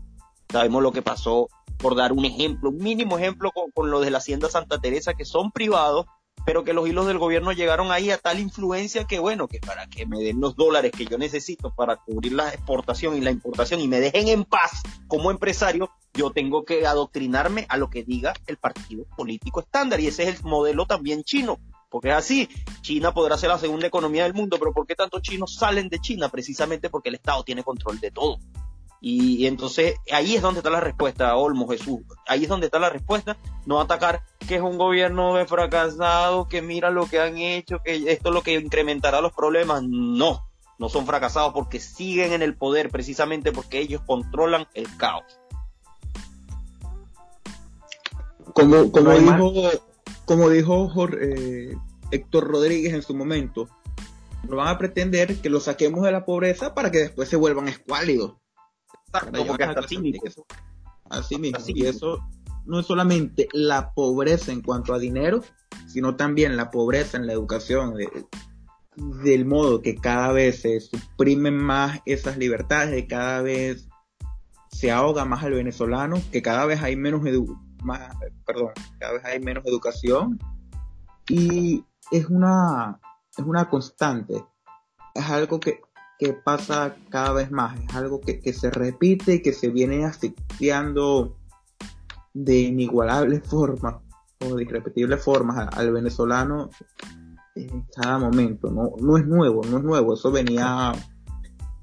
Sabemos 0.50 0.82
lo 0.82 0.92
que 0.92 1.02
pasó, 1.02 1.48
por 1.78 1.94
dar 1.94 2.12
un 2.12 2.24
ejemplo, 2.24 2.70
un 2.70 2.78
mínimo 2.78 3.18
ejemplo 3.18 3.50
con, 3.52 3.70
con 3.70 3.90
lo 3.90 4.00
de 4.00 4.10
la 4.10 4.18
Hacienda 4.18 4.50
Santa 4.50 4.78
Teresa, 4.78 5.14
que 5.14 5.24
son 5.24 5.50
privados, 5.50 6.06
pero 6.48 6.64
que 6.64 6.72
los 6.72 6.88
hilos 6.88 7.06
del 7.06 7.18
gobierno 7.18 7.52
llegaron 7.52 7.92
ahí 7.92 8.10
a 8.10 8.16
tal 8.16 8.40
influencia 8.40 9.04
que 9.04 9.18
bueno, 9.18 9.48
que 9.48 9.60
para 9.60 9.86
que 9.86 10.06
me 10.06 10.18
den 10.18 10.40
los 10.40 10.56
dólares 10.56 10.92
que 10.96 11.04
yo 11.04 11.18
necesito 11.18 11.74
para 11.74 11.96
cubrir 11.96 12.32
la 12.32 12.48
exportación 12.48 13.18
y 13.18 13.20
la 13.20 13.30
importación 13.30 13.82
y 13.82 13.86
me 13.86 14.00
dejen 14.00 14.28
en 14.28 14.44
paz 14.44 14.80
como 15.08 15.30
empresario, 15.30 15.90
yo 16.14 16.30
tengo 16.30 16.64
que 16.64 16.86
adoctrinarme 16.86 17.66
a 17.68 17.76
lo 17.76 17.90
que 17.90 18.02
diga 18.02 18.32
el 18.46 18.56
partido 18.56 19.04
político 19.14 19.60
estándar 19.60 20.00
y 20.00 20.06
ese 20.06 20.22
es 20.22 20.38
el 20.38 20.44
modelo 20.46 20.86
también 20.86 21.22
chino. 21.22 21.58
Porque 21.90 22.08
es 22.08 22.14
así, 22.14 22.48
China 22.80 23.12
podrá 23.12 23.36
ser 23.36 23.50
la 23.50 23.58
segunda 23.58 23.86
economía 23.86 24.22
del 24.22 24.32
mundo, 24.32 24.56
pero 24.58 24.72
¿por 24.72 24.86
qué 24.86 24.94
tantos 24.94 25.20
chinos 25.20 25.54
salen 25.54 25.90
de 25.90 25.98
China? 25.98 26.30
Precisamente 26.30 26.88
porque 26.88 27.10
el 27.10 27.16
Estado 27.16 27.44
tiene 27.44 27.62
control 27.62 28.00
de 28.00 28.10
todo. 28.10 28.38
Y, 29.00 29.46
entonces 29.46 29.94
ahí 30.12 30.34
es 30.34 30.42
donde 30.42 30.58
está 30.60 30.70
la 30.70 30.80
respuesta, 30.80 31.36
Olmo, 31.36 31.68
Jesús. 31.68 32.00
Ahí 32.26 32.44
es 32.44 32.48
donde 32.48 32.66
está 32.66 32.78
la 32.78 32.90
respuesta. 32.90 33.36
No 33.64 33.80
atacar 33.80 34.22
que 34.46 34.56
es 34.56 34.62
un 34.62 34.78
gobierno 34.78 35.36
de 35.36 35.46
fracasado, 35.46 36.48
que 36.48 36.62
mira 36.62 36.90
lo 36.90 37.06
que 37.06 37.20
han 37.20 37.38
hecho, 37.38 37.80
que 37.84 38.10
esto 38.10 38.28
es 38.28 38.34
lo 38.34 38.42
que 38.42 38.54
incrementará 38.54 39.20
los 39.20 39.32
problemas. 39.32 39.82
No, 39.84 40.48
no 40.78 40.88
son 40.88 41.06
fracasados 41.06 41.52
porque 41.52 41.78
siguen 41.78 42.32
en 42.32 42.42
el 42.42 42.56
poder 42.56 42.90
precisamente 42.90 43.52
porque 43.52 43.78
ellos 43.78 44.02
controlan 44.06 44.66
el 44.74 44.88
caos. 44.96 45.24
Como, 48.52 48.90
como 48.90 49.12
dijo, 49.12 49.70
como 50.24 50.48
dijo 50.48 50.90
eh, 51.20 51.76
Héctor 52.10 52.48
Rodríguez 52.48 52.94
en 52.94 53.02
su 53.02 53.14
momento, 53.14 53.68
no 54.48 54.56
van 54.56 54.68
a 54.68 54.78
pretender 54.78 55.36
que 55.40 55.50
los 55.50 55.64
saquemos 55.64 56.02
de 56.02 56.10
la 56.10 56.24
pobreza 56.24 56.74
para 56.74 56.90
que 56.90 56.98
después 56.98 57.28
se 57.28 57.36
vuelvan 57.36 57.68
escuálidos 57.68 58.34
Exacto, 59.08 59.46
porque 59.46 59.64
hasta 59.64 59.82
cínico. 59.82 60.26
Así 61.10 61.38
mismo. 61.38 61.58
Y 61.68 61.86
eso 61.86 62.18
no 62.66 62.80
es 62.80 62.86
solamente 62.86 63.48
la 63.52 63.92
pobreza 63.92 64.52
en 64.52 64.60
cuanto 64.60 64.92
a 64.92 64.98
dinero, 64.98 65.42
sino 65.86 66.16
también 66.16 66.56
la 66.56 66.70
pobreza 66.70 67.16
en 67.16 67.26
la 67.26 67.32
educación, 67.32 67.94
del 69.22 69.46
modo 69.46 69.80
que 69.80 69.94
cada 69.96 70.32
vez 70.32 70.60
se 70.60 70.80
suprimen 70.80 71.56
más 71.56 72.00
esas 72.04 72.36
libertades, 72.36 72.90
de 72.90 73.06
cada 73.06 73.40
vez 73.40 73.88
se 74.70 74.90
ahoga 74.90 75.24
más 75.24 75.42
al 75.44 75.54
venezolano, 75.54 76.20
que 76.30 76.42
cada 76.42 76.66
vez 76.66 76.82
hay 76.82 76.96
menos 76.96 77.22
más, 77.82 78.14
perdón, 78.44 78.72
cada 78.98 79.14
vez 79.14 79.24
hay 79.24 79.40
menos 79.40 79.64
educación 79.64 80.38
y 81.28 81.84
es 82.10 82.26
una 82.26 83.00
es 83.36 83.44
una 83.44 83.70
constante, 83.70 84.44
es 85.14 85.24
algo 85.30 85.60
que, 85.60 85.80
que 86.18 86.32
pasa 86.32 86.96
cada 87.10 87.32
vez 87.32 87.50
más, 87.50 87.78
es 87.80 87.94
algo 87.94 88.20
que, 88.20 88.40
que 88.40 88.52
se 88.52 88.70
repite 88.70 89.34
y 89.34 89.42
que 89.42 89.52
se 89.52 89.68
viene 89.68 90.04
asfixiando 90.04 91.36
de 92.34 92.60
inigualables 92.60 93.42
formas 93.44 93.96
o 94.40 94.54
de 94.56 94.62
irrepetibles 94.62 95.22
formas 95.22 95.68
al 95.76 95.92
venezolano 95.92 96.70
en 97.54 97.86
cada 97.94 98.18
momento. 98.18 98.70
No, 98.70 98.92
no 99.00 99.16
es 99.16 99.26
nuevo, 99.26 99.62
no 99.64 99.78
es 99.78 99.84
nuevo. 99.84 100.14
Eso 100.14 100.30
venía 100.30 100.92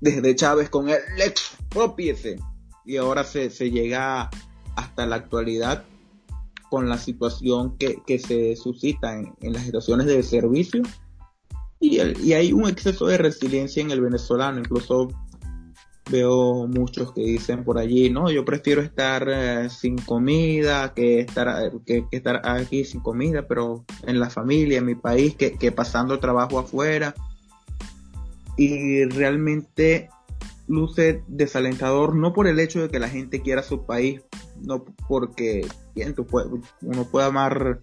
desde 0.01 0.35
Chávez 0.35 0.69
con 0.69 0.89
el 0.89 0.99
expropiese 1.17 2.37
y 2.85 2.97
ahora 2.97 3.23
se, 3.23 3.49
se 3.49 3.71
llega 3.71 4.29
hasta 4.75 5.05
la 5.05 5.15
actualidad 5.15 5.83
con 6.69 6.89
la 6.89 6.97
situación 6.97 7.77
que, 7.77 8.01
que 8.05 8.19
se 8.19 8.55
suscita 8.55 9.17
en, 9.17 9.33
en, 9.41 9.53
las 9.53 9.63
situaciones 9.63 10.07
de 10.07 10.21
servicio 10.23 10.83
y, 11.87 12.33
hay 12.33 12.53
un 12.53 12.67
exceso 12.67 13.07
de 13.07 13.17
resiliencia 13.17 13.81
en 13.81 13.91
el 13.91 14.01
venezolano, 14.01 14.59
incluso 14.59 15.09
veo 16.09 16.67
muchos 16.67 17.13
que 17.13 17.21
dicen 17.21 17.63
por 17.63 17.77
allí, 17.77 18.09
no, 18.09 18.29
yo 18.29 18.45
prefiero 18.45 18.81
estar 18.81 19.27
eh, 19.27 19.69
sin 19.69 19.97
comida 19.97 20.93
que 20.93 21.21
estar, 21.21 21.71
que, 21.85 22.05
estar 22.11 22.41
aquí 22.47 22.85
sin 22.85 23.01
comida, 23.01 23.47
pero 23.47 23.85
en 24.05 24.19
la 24.19 24.29
familia, 24.29 24.77
en 24.77 24.85
mi 24.85 24.95
país, 24.95 25.35
que, 25.35 25.53
que 25.53 25.71
pasando 25.71 26.19
trabajo 26.19 26.59
afuera. 26.59 27.15
Y 28.57 29.03
realmente 29.05 30.09
luce 30.67 31.23
desalentador, 31.27 32.15
no 32.15 32.33
por 32.33 32.47
el 32.47 32.59
hecho 32.59 32.81
de 32.81 32.89
que 32.89 32.99
la 32.99 33.09
gente 33.09 33.41
quiera 33.41 33.63
su 33.63 33.85
país, 33.85 34.21
no 34.61 34.85
porque 35.07 35.67
bien, 35.93 36.15
uno 36.81 37.03
puede 37.05 37.25
amar 37.25 37.81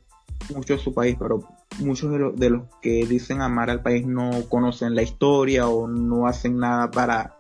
mucho 0.55 0.79
su 0.79 0.93
país, 0.95 1.17
pero 1.19 1.41
muchos 1.79 2.11
de, 2.11 2.33
de 2.33 2.51
los 2.51 2.63
que 2.81 3.07
dicen 3.07 3.41
amar 3.41 3.71
al 3.71 3.83
país 3.83 4.07
no 4.07 4.31
conocen 4.49 4.95
la 4.95 5.03
historia 5.03 5.69
o 5.69 5.89
no 5.89 6.27
hacen 6.27 6.59
nada 6.59 6.91
para 6.91 7.37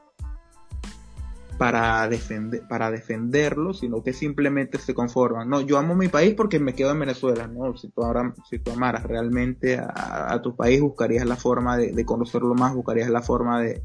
para, 1.62 2.08
defender, 2.08 2.66
para 2.66 2.90
defenderlo, 2.90 3.72
sino 3.72 4.02
que 4.02 4.12
simplemente 4.12 4.78
se 4.78 4.94
conforman. 4.94 5.48
No, 5.48 5.60
yo 5.60 5.78
amo 5.78 5.94
mi 5.94 6.08
país 6.08 6.34
porque 6.34 6.58
me 6.58 6.74
quedo 6.74 6.90
en 6.90 6.98
Venezuela. 6.98 7.46
No, 7.46 7.76
si 7.76 7.88
tú, 7.88 8.02
ahora, 8.02 8.34
si 8.50 8.58
tú 8.58 8.72
amaras 8.72 9.04
realmente 9.04 9.78
a, 9.78 10.40
tu 10.42 10.56
país, 10.56 10.80
buscarías 10.80 11.24
la 11.24 11.36
forma 11.36 11.76
de, 11.76 12.04
conocerlo 12.04 12.54
más, 12.54 12.74
buscarías 12.74 13.10
la 13.10 13.22
forma 13.22 13.60
de, 13.60 13.84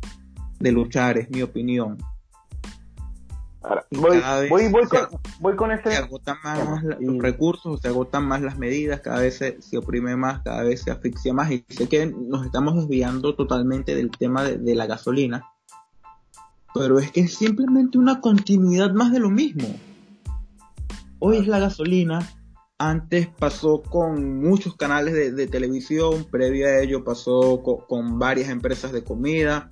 luchar, 0.72 1.20
es 1.20 1.30
mi 1.30 1.44
opinión. 1.44 2.00
Voy, 3.92 4.22
voy, 4.50 4.68
voy, 4.70 4.88
con, 4.88 5.08
voy 5.40 5.56
con 5.56 5.72
ese... 5.72 5.92
Se 5.92 5.98
agotan 5.98 6.38
más 6.44 6.84
los 6.84 7.18
recursos, 7.20 7.82
se 7.82 7.88
agotan 7.88 8.26
más 8.26 8.42
las 8.42 8.58
medidas, 8.58 9.02
cada 9.02 9.22
vez 9.22 9.38
se, 9.38 9.78
oprime 9.78 10.16
más, 10.16 10.42
cada 10.44 10.64
vez 10.64 10.82
se 10.82 10.92
asfixia 10.92 11.34
más. 11.34 11.52
Y 11.52 11.66
sé 11.70 11.88
que 11.88 12.06
nos 12.06 12.46
estamos 12.46 12.76
desviando 12.76 13.36
totalmente 13.36 13.96
del 13.96 14.12
tema 14.12 14.44
de 14.44 14.76
la 14.76 14.86
gasolina 14.86 15.46
pero 16.78 17.00
es 17.00 17.12
que 17.12 17.22
es 17.22 17.34
simplemente 17.34 17.98
una 17.98 18.22
continuidad 18.22 18.92
más 18.94 19.12
de 19.12 19.20
lo 19.20 19.30
mismo. 19.30 19.68
Hoy 21.20 21.38
es 21.38 21.48
la 21.48 21.60
gasolina, 21.60 22.20
antes 22.78 23.28
pasó 23.28 23.82
con 23.82 24.40
muchos 24.40 24.76
canales 24.76 25.36
de, 25.36 25.48
televisión, 25.48 26.26
previo 26.30 26.68
a 26.68 26.80
ello 26.80 27.04
pasó 27.04 27.64
con, 27.64 28.20
varias 28.20 28.50
empresas 28.50 28.92
de 28.92 29.04
comida, 29.04 29.72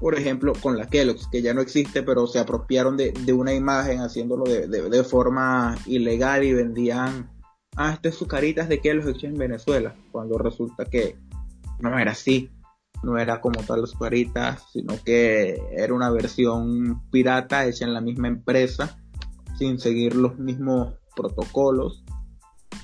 por 0.00 0.14
ejemplo 0.14 0.52
con 0.60 0.76
la 0.76 0.88
Kellogg's, 0.88 1.28
que 1.30 1.42
ya 1.42 1.54
no 1.54 1.60
existe, 1.60 2.02
pero 2.02 2.26
se 2.26 2.38
apropiaron 2.38 2.96
de, 2.96 3.32
una 3.32 3.52
imagen 3.52 4.00
haciéndolo 4.00 4.44
de, 4.44 5.04
forma 5.04 5.76
ilegal 5.86 6.44
y 6.44 6.52
vendían, 6.52 7.30
ah, 7.76 7.92
estas 7.94 8.14
sucaritas 8.14 8.68
de 8.68 8.80
Kellogg's 8.80 9.08
hechas 9.08 9.24
en 9.24 9.38
Venezuela, 9.38 9.96
cuando 10.12 10.38
resulta 10.38 10.84
que 10.84 11.16
no 11.80 11.98
era 11.98 12.12
así 12.12 12.50
no 13.02 13.18
era 13.18 13.40
como 13.40 13.62
tal 13.62 13.80
los 13.80 13.94
cuaritas, 13.94 14.64
sino 14.72 14.94
que 15.04 15.60
era 15.76 15.94
una 15.94 16.10
versión 16.10 17.08
pirata 17.10 17.66
hecha 17.66 17.84
en 17.84 17.94
la 17.94 18.00
misma 18.00 18.28
empresa, 18.28 18.98
sin 19.56 19.78
seguir 19.78 20.16
los 20.16 20.38
mismos 20.38 20.94
protocolos. 21.14 22.04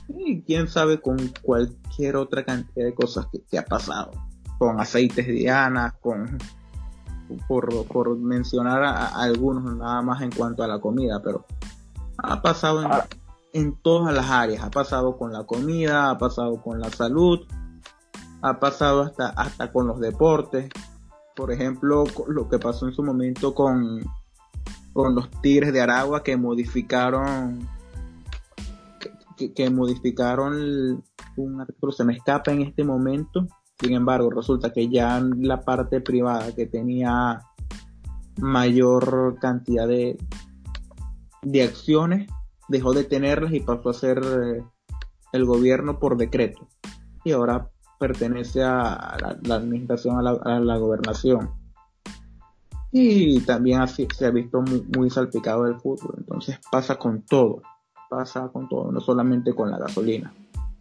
Y 0.08 0.42
quién 0.42 0.68
sabe 0.68 1.00
con 1.00 1.16
cualquier 1.42 2.16
otra 2.16 2.44
cantidad 2.44 2.86
de 2.86 2.94
cosas 2.94 3.26
que, 3.50 3.58
ha 3.58 3.64
pasado. 3.64 4.10
Con 4.58 4.80
aceites 4.80 5.26
Diana, 5.26 5.96
con 6.00 6.38
por, 7.48 8.16
mencionar 8.18 8.82
a, 8.82 9.06
algunos 9.06 9.76
nada 9.76 10.02
más 10.02 10.22
en 10.22 10.30
cuanto 10.30 10.62
a 10.62 10.68
la 10.68 10.80
comida, 10.80 11.20
pero 11.22 11.44
ha 12.18 12.42
pasado 12.42 12.82
en, 12.82 12.90
en 13.52 13.76
todas 13.82 14.14
las 14.14 14.30
áreas. 14.30 14.64
Ha 14.64 14.70
pasado 14.70 15.16
con 15.16 15.32
la 15.32 15.44
comida, 15.44 16.10
ha 16.10 16.18
pasado 16.18 16.60
con 16.62 16.80
la 16.80 16.90
salud, 16.90 17.40
ha 18.42 18.60
pasado 18.60 19.02
hasta, 19.02 19.28
hasta 19.28 19.72
con 19.72 19.86
los 19.86 20.00
deportes. 20.00 20.68
Por 21.34 21.50
ejemplo, 21.50 22.04
lo 22.28 22.48
que 22.48 22.58
pasó 22.58 22.86
en 22.86 22.92
su 22.92 23.02
momento 23.02 23.54
con, 23.54 24.00
con 24.92 25.14
los 25.14 25.30
Tigres 25.40 25.72
de 25.72 25.80
Aragua 25.80 26.22
que 26.22 26.36
modificaron 26.36 27.68
que, 29.36 29.70
modificaron 29.70 31.02
un 31.36 31.60
artículo, 31.60 31.92
se 31.92 32.04
me 32.04 32.14
escapa 32.14 32.52
en 32.52 32.62
este 32.62 32.84
momento. 32.84 33.46
Sin 33.80 33.92
embargo, 33.92 34.30
resulta 34.30 34.72
que 34.72 34.88
ya 34.88 35.20
la 35.20 35.60
parte 35.62 36.00
privada 36.00 36.54
que 36.54 36.66
tenía 36.66 37.40
mayor 38.36 39.36
cantidad 39.40 39.86
de, 39.86 40.16
de 41.42 41.62
acciones 41.62 42.28
dejó 42.68 42.92
de 42.92 43.04
tenerlas 43.04 43.52
y 43.52 43.60
pasó 43.60 43.90
a 43.90 43.94
ser 43.94 44.22
eh, 44.24 44.64
el 45.32 45.44
gobierno 45.44 45.98
por 45.98 46.16
decreto. 46.16 46.68
Y 47.24 47.32
ahora 47.32 47.70
pertenece 47.98 48.62
a 48.62 49.16
la, 49.42 49.54
administración, 49.54 50.18
a 50.18 50.60
la, 50.60 50.76
gobernación. 50.76 51.50
Y 52.92 53.40
también 53.40 53.80
así 53.80 54.06
se 54.14 54.26
ha 54.26 54.30
visto 54.30 54.62
muy, 54.96 55.10
salpicado 55.10 55.66
el 55.66 55.80
fútbol. 55.80 56.14
Entonces 56.18 56.58
pasa 56.70 56.96
con 56.96 57.22
todo, 57.22 57.62
pasa 58.08 58.48
con 58.52 58.68
todo, 58.68 58.92
no 58.92 59.00
solamente 59.00 59.54
con 59.54 59.70
la 59.70 59.78
gasolina. 59.78 60.32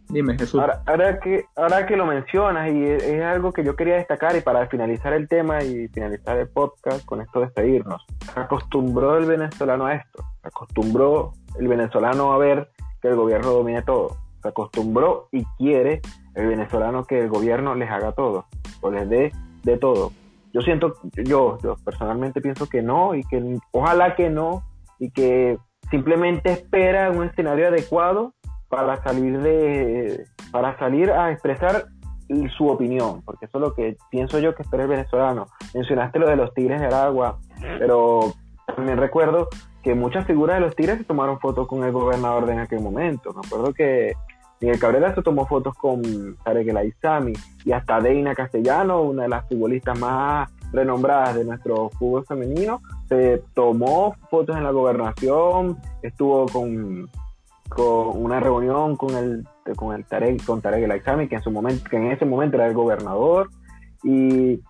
Dime, 0.08 0.36
Jesús. 0.38 0.60
Ahora, 0.86 1.18
que, 1.18 1.46
ahora 1.56 1.86
que 1.86 1.96
lo 1.96 2.06
mencionas, 2.06 2.70
y 2.70 2.84
es, 2.84 3.22
algo 3.22 3.52
que 3.52 3.64
yo 3.64 3.74
quería 3.74 3.96
destacar, 3.96 4.36
y 4.36 4.40
para 4.40 4.66
finalizar 4.68 5.12
el 5.12 5.28
tema 5.28 5.62
y 5.62 5.88
finalizar 5.88 6.38
el 6.38 6.48
podcast, 6.48 7.04
con 7.04 7.20
esto 7.20 7.40
despedirnos, 7.40 8.04
acostumbró 8.34 9.16
el 9.16 9.24
venezolano 9.24 9.86
a 9.86 9.94
esto, 9.94 10.24
acostumbró 10.42 11.32
el 11.58 11.68
venezolano 11.68 12.32
a 12.32 12.38
ver 12.38 12.68
que 13.00 13.08
el 13.08 13.16
gobierno 13.16 13.50
domine 13.50 13.82
todo, 13.82 14.16
acostumbró 14.42 15.28
y 15.32 15.44
quiere 15.58 16.00
el 16.34 16.48
venezolano 16.48 17.04
que 17.04 17.20
el 17.20 17.28
gobierno 17.28 17.74
les 17.74 17.90
haga 17.90 18.12
todo 18.12 18.46
o 18.80 18.90
les 18.90 19.08
dé 19.08 19.32
de 19.62 19.78
todo. 19.78 20.12
Yo 20.52 20.60
siento, 20.60 20.94
yo, 21.24 21.58
yo 21.62 21.76
personalmente 21.84 22.40
pienso 22.40 22.68
que 22.68 22.82
no 22.82 23.14
y 23.14 23.24
que 23.24 23.58
ojalá 23.72 24.14
que 24.14 24.30
no 24.30 24.62
y 24.98 25.10
que 25.10 25.58
simplemente 25.90 26.52
espera 26.52 27.10
un 27.10 27.24
escenario 27.24 27.68
adecuado 27.68 28.34
para 28.74 29.02
salir 29.02 29.40
de 29.40 30.24
para 30.50 30.78
salir 30.78 31.10
a 31.10 31.30
expresar 31.32 31.86
su 32.56 32.68
opinión, 32.68 33.22
porque 33.22 33.46
eso 33.46 33.58
es 33.58 33.62
lo 33.62 33.74
que 33.74 33.96
pienso 34.10 34.38
yo 34.38 34.54
que 34.54 34.62
espera 34.62 34.84
el 34.84 34.88
venezolano. 34.88 35.46
Mencionaste 35.74 36.18
lo 36.18 36.28
de 36.28 36.36
los 36.36 36.52
Tigres 36.54 36.80
de 36.80 36.86
Aragua, 36.86 37.38
pero 37.78 38.32
también 38.74 38.98
recuerdo 38.98 39.48
que 39.82 39.94
muchas 39.94 40.26
figuras 40.26 40.56
de 40.56 40.60
los 40.60 40.74
Tigres 40.74 40.98
se 40.98 41.04
tomaron 41.04 41.38
fotos 41.38 41.68
con 41.68 41.84
el 41.84 41.92
gobernador 41.92 42.46
de 42.46 42.54
en 42.54 42.60
aquel 42.60 42.80
momento. 42.80 43.32
Me 43.34 43.46
acuerdo 43.46 43.74
que 43.74 44.14
Miguel 44.60 44.78
Cabrera 44.78 45.14
se 45.14 45.22
tomó 45.22 45.46
fotos 45.46 45.74
con 45.74 46.02
Tarek 46.42 46.68
El 46.68 46.78
Aizami 46.78 47.34
y 47.64 47.72
hasta 47.72 48.00
Deina 48.00 48.34
Castellano, 48.34 49.02
una 49.02 49.24
de 49.24 49.28
las 49.28 49.46
futbolistas 49.46 49.98
más 49.98 50.50
renombradas 50.72 51.36
de 51.36 51.44
nuestro 51.44 51.90
fútbol 51.90 52.24
femenino, 52.26 52.80
se 53.08 53.42
tomó 53.54 54.16
fotos 54.30 54.56
en 54.56 54.64
la 54.64 54.70
gobernación, 54.70 55.78
estuvo 56.02 56.46
con, 56.46 57.08
con 57.68 58.22
una 58.22 58.40
reunión 58.40 58.96
con 58.96 59.16
el 59.16 59.44
con 59.76 59.94
el 59.94 60.04
Tarek, 60.04 60.44
con 60.44 60.60
Tarek 60.60 60.84
El 60.84 60.90
Aizami, 60.90 61.28
que 61.28 61.36
en 61.36 61.42
su 61.42 61.50
momento, 61.50 61.88
que 61.88 61.96
en 61.96 62.12
ese 62.12 62.26
momento 62.26 62.56
era 62.56 62.66
el 62.66 62.74
gobernador, 62.74 63.48
y 64.02 64.60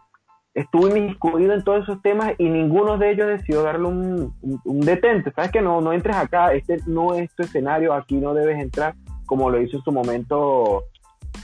estuvo 0.55 0.87
inmiscuido 0.89 1.53
en 1.53 1.65
todos 1.65 1.83
esos 1.83 2.01
temas 2.01 2.35
y 2.39 2.49
ninguno 2.49 2.97
de 2.97 3.11
ellos 3.11 3.27
decidió 3.27 3.63
darle 3.63 3.89
un, 3.89 4.35
un 4.65 4.81
detente. 4.81 5.33
Sabes 5.33 5.51
que 5.51 5.61
no, 5.61 5.81
no 5.81 5.93
entres 5.93 6.15
acá, 6.15 6.53
este 6.53 6.79
no 6.87 7.15
es 7.15 7.35
tu 7.35 7.43
escenario, 7.43 7.93
aquí 7.93 8.17
no 8.17 8.35
debes 8.35 8.61
entrar 8.61 8.95
como 9.27 9.51
lo 9.51 9.61
hizo 9.61 9.79
en 9.79 9.83
su 9.83 9.93
momento 9.93 10.85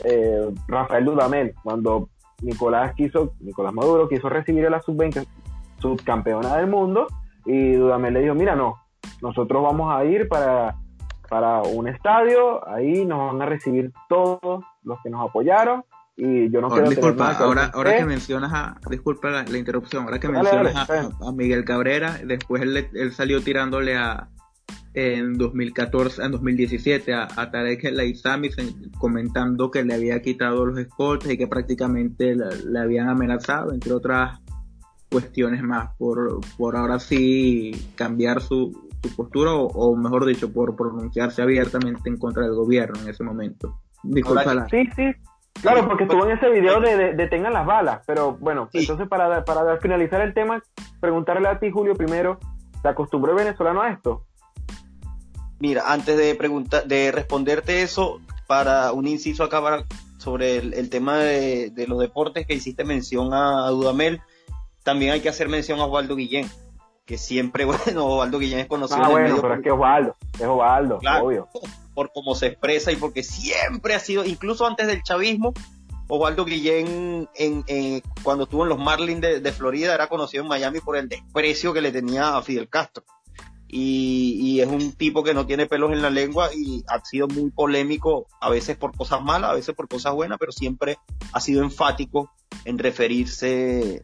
eh, 0.05 0.49
Rafael 0.69 1.05
Dudamel, 1.05 1.55
cuando 1.63 2.09
Nicolás 2.43 2.95
quiso, 2.95 3.35
Nicolás 3.41 3.75
Maduro 3.75 4.09
quiso 4.09 4.29
recibir 4.29 4.67
a 4.67 4.71
la 4.71 4.81
sub-20 4.81 5.27
subcampeona 5.81 6.57
del 6.57 6.69
mundo, 6.69 7.07
y 7.45 7.73
Dudamel 7.73 8.15
le 8.15 8.21
dijo, 8.21 8.35
mira, 8.35 8.55
no, 8.55 8.77
nosotros 9.23 9.63
vamos 9.63 9.95
a 9.95 10.05
ir 10.05 10.29
para, 10.29 10.77
para 11.31 11.63
un 11.63 11.89
estadio, 11.89 12.69
ahí 12.69 13.07
nos 13.07 13.33
van 13.33 13.41
a 13.43 13.47
recibir 13.47 13.93
todos 14.09 14.63
los 14.83 14.99
que 15.03 15.09
nos 15.11 15.27
apoyaron 15.31 15.85
y 16.17 16.51
yo 16.51 16.61
no 16.61 16.67
Ahora, 16.67 16.89
disculpa, 16.91 17.31
ahora, 17.39 17.71
ahora 17.73 17.91
que 17.93 17.97
usted". 17.99 18.09
mencionas 18.09 18.53
a, 18.53 18.77
disculpa 18.91 19.31
la, 19.31 19.45
la 19.45 19.57
interrupción, 19.57 20.05
ahora 20.05 20.19
que 20.19 20.27
Dale, 20.29 20.41
mencionas 20.43 20.87
dale, 20.89 21.09
a, 21.27 21.33
Miguel 21.33 21.65
Cabrera, 21.65 22.19
después 22.27 22.61
él, 22.63 22.89
él 22.93 23.13
salió 23.13 23.41
tirándole 23.41 23.97
a 23.97 24.29
en 24.93 25.39
2014, 25.39 26.23
en 26.25 26.33
2017 26.33 27.15
a, 27.15 27.29
a 27.37 27.51
Tarek 27.51 27.85
El 27.85 28.01
Aizami 28.01 28.51
se- 28.51 28.75
comentando 28.99 29.71
que 29.71 29.85
le 29.85 29.95
había 29.95 30.21
quitado 30.21 30.67
los 30.67 30.77
escoltas 30.79 31.31
y 31.31 31.39
que 31.39 31.47
prácticamente 31.47 32.35
le, 32.35 32.65
le 32.67 32.79
habían 32.81 33.09
amenazado, 33.09 33.73
entre 33.73 33.93
otras 33.93 34.41
cuestiones 35.11 35.63
más, 35.63 35.95
por, 35.97 36.41
por 36.59 36.77
ahora 36.77 36.99
sí 36.99 37.71
cambiar 37.95 38.41
su, 38.43 38.90
su 39.03 39.17
postura 39.17 39.53
o, 39.55 39.67
o 39.67 39.97
mejor 39.97 40.25
dicho, 40.27 40.53
por 40.53 40.77
pronunciarse 40.77 41.43
abiertamente 41.43 42.09
en 42.09 42.17
contra 42.19 42.43
del 42.45 42.55
gobierno 42.55 43.01
en 43.03 43.09
ese 43.09 43.25
momento. 43.25 43.81
Disculpa 44.03 44.67
Sí, 44.71 44.89
sí. 44.97 45.13
Claro, 45.63 45.87
porque 45.87 46.05
estuvo 46.05 46.25
en 46.27 46.37
ese 46.39 46.49
video 46.49 46.81
de, 46.81 46.97
de, 46.97 47.15
de 47.15 47.29
Tengan 47.29 47.53
las 47.53 47.67
balas, 47.67 48.03
pero 48.07 48.37
bueno, 48.39 48.69
Sí. 48.73 48.79
entonces 48.79 49.09
para, 49.09 49.45
para 49.45 49.77
finalizar 49.79 50.21
el 50.23 50.33
tema, 50.33 50.63
preguntarle 51.01 51.49
a 51.49 51.59
ti, 51.59 51.71
Julio, 51.71 51.95
primero, 51.95 52.39
¿se 52.81 52.89
acostumbró 52.89 53.33
el 53.33 53.39
venezolano 53.45 53.83
a 53.83 53.91
esto? 53.91 54.25
Mira, 55.59 55.83
antes 55.93 56.17
de 56.17 56.35
preguntar, 56.35 56.87
de 56.87 57.13
responderte 57.13 57.83
eso, 57.83 58.21
para 58.47 58.93
un 58.93 59.07
inciso 59.07 59.45
acá 59.45 59.61
para- 59.61 59.85
sobre 60.17 60.57
el, 60.59 60.75
el 60.75 60.89
tema 60.89 61.19
de, 61.19 61.71
de 61.71 61.87
los 61.87 61.99
deportes 61.99 62.47
que 62.47 62.55
hiciste 62.55 62.85
mención 62.85 63.33
a, 63.35 63.69
Dudamel, 63.69 64.21
también 64.83 65.13
hay 65.13 65.21
que 65.21 65.29
hacer 65.29 65.49
mención 65.49 65.79
a 65.81 65.85
Osvaldo 65.85 66.17
Guillén, 66.17 66.47
que 67.07 67.19
siempre, 67.19 67.65
bueno, 67.67 68.07
Osvaldo 68.07 68.39
Guillén 68.39 68.61
es 68.61 68.67
conocido 68.67 69.01
Ah, 69.01 69.03
en 69.03 69.07
el 69.07 69.13
bueno, 69.13 69.29
medio 69.29 69.37
pero 69.43 69.49
por- 69.49 69.59
es 69.59 69.65
que 69.65 69.71
Osvaldo, 69.73 70.17
es 70.39 70.47
Osvaldo, 70.47 70.99
Claro. 70.99 71.25
obvio. 71.27 71.49
por 71.95 72.13
cómo 72.13 72.35
se 72.35 72.47
expresa 72.47 72.93
y 72.93 72.97
porque 72.97 73.23
siempre 73.23 73.95
ha 73.95 74.01
sido, 74.01 74.25
incluso 74.25 74.67
antes 74.67 74.87
del 74.87 75.03
chavismo, 75.03 75.53
Osvaldo 76.09 76.45
Guillén, 76.45 77.29
en, 77.35 77.65
en- 77.67 78.03
cuando 78.23 78.45
estuvo 78.45 78.63
en 78.65 78.69
los 78.71 78.79
Marlins 78.79 79.21
de, 79.21 79.41
de 79.41 79.53
Florida, 79.53 79.95
era 79.95 80.09
conocido 80.09 80.43
en 80.43 80.49
Miami 80.49 80.81
por 80.81 80.97
el 80.97 81.09
desprecio 81.09 81.73
que 81.73 81.81
le 81.81 81.93
tenía 81.93 82.37
a 82.37 82.43
Fidel 82.43 82.69
Castro. 82.69 83.05
Y, 83.73 84.37
y 84.41 84.61
es 84.61 84.67
un 84.67 84.93
tipo 84.95 85.23
que 85.23 85.33
no 85.35 85.47
tiene 85.47 85.67
pelos 85.67 85.93
en 85.93 86.03
la 86.03 86.11
lengua 86.11 86.51
y 86.53 86.83
ha 86.89 87.05
sido 87.05 87.29
muy 87.29 87.53
polémico, 87.53 88.27
a 88.41 88.51
veces 88.51 88.77
por 88.77 88.97
cosas 88.97 89.23
malas, 89.23 89.51
a 89.51 89.55
veces 89.55 89.77
por 89.77 89.87
cosas 89.89 90.13
buenas, 90.13 90.39
pero 90.41 90.51
siempre 90.51 90.99
ha 91.33 91.41
sido 91.41 91.63
enfático 91.63 92.33
en 92.65 92.79
referirse 92.79 94.03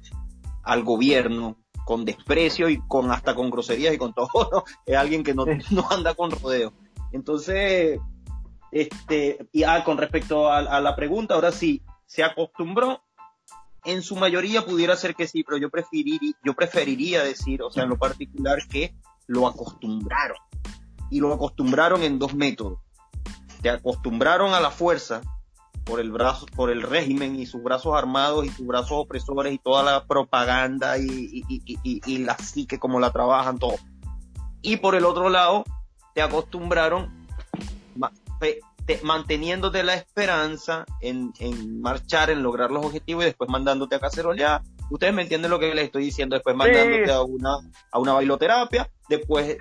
al 0.63 0.85
gobierno 0.85 1.57
con 1.87 2.05
desprecio 2.05 2.69
y 2.69 2.81
con 2.89 3.13
hasta 3.13 3.37
con 3.37 3.49
groserías 3.49 3.95
y 3.95 3.99
con 3.99 4.13
todo. 4.13 4.51
¿no? 4.53 4.65
Es 4.85 4.97
alguien 4.97 5.23
que 5.23 5.35
no, 5.35 5.47
no 5.71 5.89
anda 5.89 6.15
con 6.15 6.33
rodeo. 6.33 6.73
Entonces, 7.13 8.01
este, 8.73 9.47
y 9.53 9.63
ah, 9.63 9.85
con 9.85 9.97
respecto 9.97 10.49
a, 10.49 10.59
a 10.59 10.81
la 10.81 10.97
pregunta, 10.97 11.35
ahora 11.35 11.53
sí, 11.53 11.81
se 12.05 12.25
acostumbró. 12.25 13.03
En 13.85 14.03
su 14.03 14.17
mayoría 14.17 14.67
pudiera 14.67 14.97
ser 14.97 15.15
que 15.15 15.29
sí, 15.29 15.45
pero 15.45 15.59
yo 15.59 15.71
preferiría, 15.71 16.33
yo 16.45 16.55
preferiría 16.55 17.23
decir, 17.23 17.63
o 17.63 17.71
sea, 17.71 17.85
en 17.85 17.91
lo 17.91 17.97
particular, 17.97 18.59
que 18.69 18.97
lo 19.29 19.47
acostumbraron. 19.47 20.39
Y 21.09 21.21
lo 21.21 21.33
acostumbraron 21.33 22.03
en 22.03 22.19
dos 22.19 22.35
métodos. 22.35 22.81
Te 23.63 23.71
acostumbraron 23.71 24.55
a 24.55 24.61
la 24.61 24.73
fuerza 24.73 25.23
por 25.87 26.01
el 26.01 26.11
brazo, 26.11 26.47
por 26.55 26.71
el 26.71 26.83
régimen 26.83 27.37
y 27.37 27.47
sus 27.47 27.63
brazos 27.63 27.95
armados 27.97 28.45
y 28.45 28.51
sus 28.51 28.67
brazos 28.67 28.93
opresores 28.93 29.55
y 29.55 29.59
toda 29.59 29.83
la 29.83 30.05
propaganda 30.05 30.99
y, 30.99 31.05
y, 31.07 31.45
y, 31.49 31.79
y, 31.83 32.01
y 32.05 32.19
la 32.19 32.37
psique 32.37 32.79
como 32.79 33.01
la 33.01 33.13
trabajan 33.13 33.59
todo. 33.59 33.77
Y 34.63 34.79
por 34.79 34.97
el 34.97 35.05
otro 35.05 35.31
lado, 35.31 35.65
te 36.13 36.23
acostumbraron 36.23 37.27
te- 38.87 39.01
manteniéndote 39.03 39.83
la 39.83 39.95
esperanza 39.95 40.87
en, 41.01 41.33
en 41.39 41.81
marchar, 41.81 42.31
en 42.31 42.43
lograr 42.43 42.71
los 42.71 42.85
objetivos 42.85 43.25
y 43.25 43.27
después 43.27 43.51
mandándote 43.51 43.97
a 43.97 44.01
cacerolear. 44.01 44.63
Ustedes 44.91 45.13
me 45.13 45.23
entienden 45.23 45.51
lo 45.51 45.59
que 45.59 45.75
les 45.75 45.87
estoy 45.87 46.05
diciendo, 46.05 46.37
después 46.37 46.55
mandándote 46.55 47.11
a 47.11 47.23
una, 47.23 47.57
a 47.91 47.99
una 47.99 48.13
bailoterapia, 48.13 48.89
después 49.09 49.59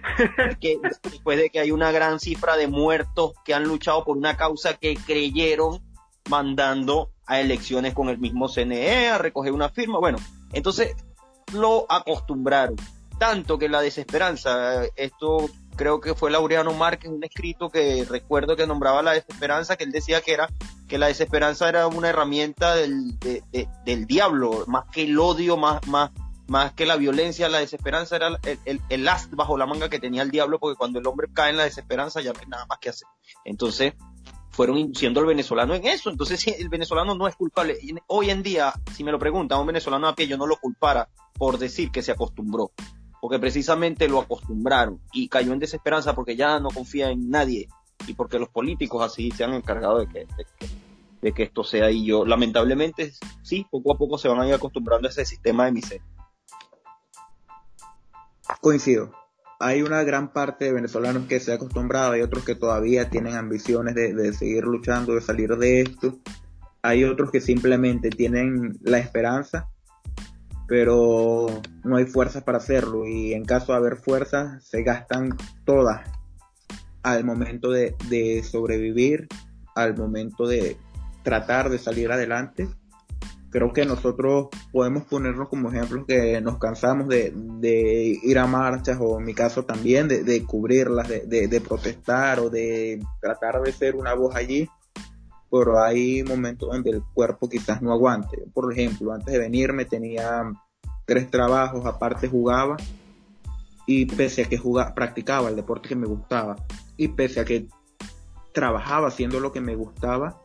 que, 0.60 0.78
después 1.04 1.40
de 1.40 1.50
que 1.50 1.60
hay 1.60 1.72
una 1.72 1.92
gran 1.92 2.20
cifra 2.20 2.56
de 2.56 2.68
muertos 2.68 3.34
que 3.44 3.56
han 3.56 3.64
luchado 3.64 4.06
por 4.06 4.18
una 4.18 4.38
causa 4.38 4.76
que 4.76 4.96
creyeron 4.96 5.82
mandando 6.30 7.12
a 7.26 7.40
elecciones 7.40 7.94
con 7.94 8.10
el 8.10 8.18
mismo 8.18 8.48
CNE 8.48 9.10
a 9.10 9.18
recoger 9.18 9.52
una 9.52 9.70
firma. 9.70 10.00
Bueno, 10.00 10.18
entonces 10.54 10.96
lo 11.54 11.86
acostumbraron. 11.92 12.76
Tanto 13.20 13.58
que 13.58 13.70
la 13.70 13.82
desesperanza, 13.82 14.84
esto 14.96 15.50
creo 15.78 16.02
que 16.02 16.16
fue 16.16 16.32
Laureano 16.32 16.74
Márquez, 16.74 17.10
un 17.12 17.24
escrito 17.24 17.70
que 17.70 18.06
recuerdo 18.10 18.56
que 18.56 18.68
nombraba 18.68 19.02
la 19.02 19.14
desesperanza, 19.14 19.76
que 19.78 19.86
él 19.86 19.92
decía 19.92 20.22
que 20.22 20.34
era 20.34 20.50
que 20.88 20.98
la 20.98 21.08
desesperanza 21.08 21.68
era 21.70 21.88
una 21.88 22.10
herramienta 22.10 22.76
del, 22.76 23.18
de- 23.20 23.44
de- 23.52 23.68
del 23.86 24.06
diablo, 24.06 24.66
más 24.68 24.86
que 24.92 25.04
el 25.04 25.18
odio, 25.18 25.58
más, 25.58 25.86
más, 25.88 26.12
más 26.48 26.74
que 26.74 26.86
la 26.86 26.96
violencia, 26.98 27.50
la 27.50 27.60
desesperanza 27.60 28.18
era 28.18 28.38
el, 28.66 28.82
el, 28.90 29.10
bajo 29.32 29.58
la 29.58 29.66
manga 29.66 29.90
que 29.90 30.00
tenía 30.00 30.22
el 30.22 30.30
diablo, 30.32 30.60
porque 30.60 30.76
cuando 30.78 31.00
el 31.00 31.08
hombre 31.08 31.28
cae 31.34 31.50
en 31.52 31.58
la 31.58 31.64
desesperanza 31.64 32.22
ya 32.22 32.34
no 32.34 32.40
hay 32.40 32.48
nada 32.48 32.66
más 32.68 32.78
que 32.80 32.90
hacer. 32.90 33.08
Entonces, 33.46 33.94
fueron 34.56 34.78
induciendo 34.78 35.20
al 35.20 35.26
venezolano 35.26 35.74
en 35.76 35.86
eso. 35.86 36.10
Entonces, 36.10 36.48
el 36.48 36.70
venezolano 36.70 37.15
no 37.15 37.28
es 37.28 37.36
culpable. 37.36 37.78
Hoy 38.08 38.30
en 38.30 38.41
día, 38.41 38.74
si 38.94 39.04
me 39.04 39.12
lo 39.12 39.20
preguntan, 39.20 39.60
un 39.60 39.68
venezolano 39.68 40.08
a 40.08 40.15
pie, 40.15 40.28
yo 40.28 40.38
no 40.38 40.48
lo 40.48 40.58
culpara 40.58 41.10
por 41.38 41.58
decir 41.58 41.91
que 41.91 42.02
se 42.02 42.12
acostumbró. 42.12 42.72
Porque 43.22 43.39
precisamente 43.39 44.08
lo 44.08 44.22
acostumbraron 44.22 45.02
y 45.12 45.28
cayó 45.28 45.52
en 45.52 45.60
desesperanza 45.60 46.13
porque 46.13 46.36
ya 46.36 46.60
no 46.60 46.70
confía 46.70 47.10
en 47.10 47.30
nadie 47.30 47.68
y 48.08 48.13
porque 48.13 48.39
los 48.39 48.50
políticos 48.50 49.04
así 49.04 49.32
se 49.32 49.44
han 49.44 49.54
encargado 49.54 50.00
de 50.00 50.08
que, 50.08 50.20
de 50.20 50.46
de 51.26 51.34
que 51.34 51.44
esto 51.44 51.63
sea. 51.63 51.89
Y 51.89 52.06
yo, 52.06 52.24
lamentablemente, 52.24 53.13
sí, 53.41 53.65
poco 53.72 53.94
a 53.94 53.98
poco 53.98 54.20
se 54.20 54.28
van 54.28 54.41
a 54.41 54.48
ir 54.48 54.54
acostumbrando 54.54 55.08
a 55.08 55.12
ese 55.12 55.26
sistema 55.26 55.65
de 55.65 55.72
miseria. 55.72 56.06
Coincido. 58.62 59.12
Hay 59.60 59.82
una 59.82 60.04
gran 60.04 60.34
parte 60.34 60.65
de 60.65 60.74
venezolanos 60.74 61.28
que 61.28 61.39
se 61.39 61.52
ha 61.52 61.56
acostumbrado, 61.56 62.12
hay 62.12 62.22
otros 62.22 62.44
que 62.44 62.56
todavía 62.56 63.10
tienen 63.10 63.36
ambiciones 63.36 63.96
de, 63.96 64.13
de 64.13 64.34
seguir 64.34 64.65
luchando, 64.65 65.15
de 65.15 65.22
salir 65.22 65.56
de 65.58 65.82
esto. 65.82 66.20
Hay 66.82 67.04
otros 67.04 67.32
que 67.32 67.41
simplemente 67.41 68.10
tienen 68.10 68.78
la 68.82 69.00
esperanza, 69.00 69.70
pero 70.68 71.48
no 71.84 71.96
hay 71.96 72.06
fuerzas 72.06 72.44
para 72.44 72.58
hacerlo. 72.58 73.08
Y 73.08 73.34
en 73.34 73.46
caso 73.46 73.72
de 73.72 73.78
haber 73.78 73.96
fuerzas, 73.96 74.63
se 74.63 74.84
gastan 74.84 75.36
todas 75.63 76.02
al 77.04 77.24
momento 77.24 77.72
de, 77.72 77.96
de 78.10 78.44
sobrevivir, 78.44 79.28
al 79.76 79.96
momento 79.96 80.48
de 80.48 80.78
tratar 81.24 81.70
de 81.70 81.80
salir 81.80 82.12
adelante 82.12 82.68
creo 83.56 83.72
que 83.72 83.86
nosotros 83.86 84.50
podemos 84.74 85.04
ponernos 85.04 85.48
como 85.48 85.70
ejemplos 85.70 86.04
que 86.06 86.41
nos 86.41 86.58
cansamos 86.58 87.08
de, 87.08 88.20
ir 88.22 88.38
a 88.38 88.48
marchas 88.48 88.98
o 89.00 89.18
en 89.18 89.24
mi 89.24 89.34
caso 89.34 89.63
también 89.63 90.10
de, 90.10 90.44
cubrirlas, 90.44 91.08
de 91.08 91.62
protestar 91.65 92.41
o 92.41 92.50
de 92.50 93.02
tratar 93.22 93.62
de 93.62 93.72
ser 93.72 93.96
una 93.96 94.13
voz 94.13 94.36
allí, 94.36 94.68
pero 95.50 95.82
hay 95.82 96.22
momentos 96.24 96.70
donde 96.70 96.89
el 96.89 97.04
cuerpo 97.13 97.48
quizás 97.48 97.82
no 97.82 97.94
aguante. 97.94 98.44
Por 98.54 98.74
ejemplo, 98.74 99.13
antes 99.13 99.32
de 99.32 99.39
venirme 99.39 99.86
tenía 99.86 100.52
tres 101.06 101.32
trabajos, 101.32 101.86
aparte 101.86 102.28
jugaba 102.28 102.76
y 103.88 104.06
pese 104.06 104.41
a 104.41 104.50
que 104.50 104.58
jugaba, 104.58 104.94
practicaba 104.94 105.48
el 105.48 105.56
deporte 105.56 105.88
que 105.88 105.96
me 105.96 106.08
gustaba 106.08 106.58
y 106.98 107.08
pese 107.08 107.39
a 107.39 107.46
que 107.46 107.70
trabajaba 108.52 109.08
haciendo 109.08 109.39
lo 109.39 109.54
que 109.54 109.62
me 109.62 109.78
gustaba, 109.78 110.41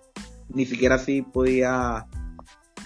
ni 0.48 0.64
siquiera 0.64 0.94
así 0.94 1.22
podía 1.22 2.06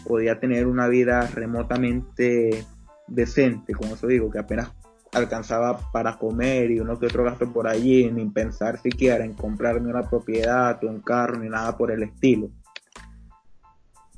podía 0.07 0.39
tener 0.41 0.67
una 0.67 0.89
vida 0.89 1.27
remotamente 1.35 2.65
decente, 3.07 3.75
como 3.75 3.95
eso 3.95 4.07
digo, 4.07 4.31
que 4.31 4.39
apenas 4.39 4.73
alcanzaba 5.13 5.79
para 5.93 6.19
comer 6.19 6.71
y 6.71 6.81
uno 6.81 6.99
que 6.99 7.07
otro 7.07 7.25
gasto 7.25 7.53
por 7.53 7.69
allí, 7.69 8.11
ni 8.11 8.27
pensar 8.27 8.81
siquiera 8.81 9.25
en 9.25 9.35
comprarme 9.35 9.89
una 9.89 10.09
propiedad 10.09 10.83
o 10.83 10.89
un 10.89 11.01
carro, 11.01 11.39
ni 11.39 11.49
nada 11.49 11.77
por 11.77 11.91
el 11.91 12.03
estilo. 12.03 12.51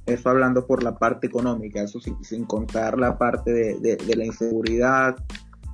Eso 0.07 0.31
hablando 0.31 0.67
por 0.67 0.83
la 0.83 0.97
parte 0.99 1.27
económica, 1.27 1.83
eso 1.83 2.01
sin, 2.01 2.23
sin 2.23 2.45
contar 2.45 2.99
la 2.99 3.19
parte 3.19 3.53
de, 3.53 4.17
la 4.17 4.25
inseguridad, 4.25 5.17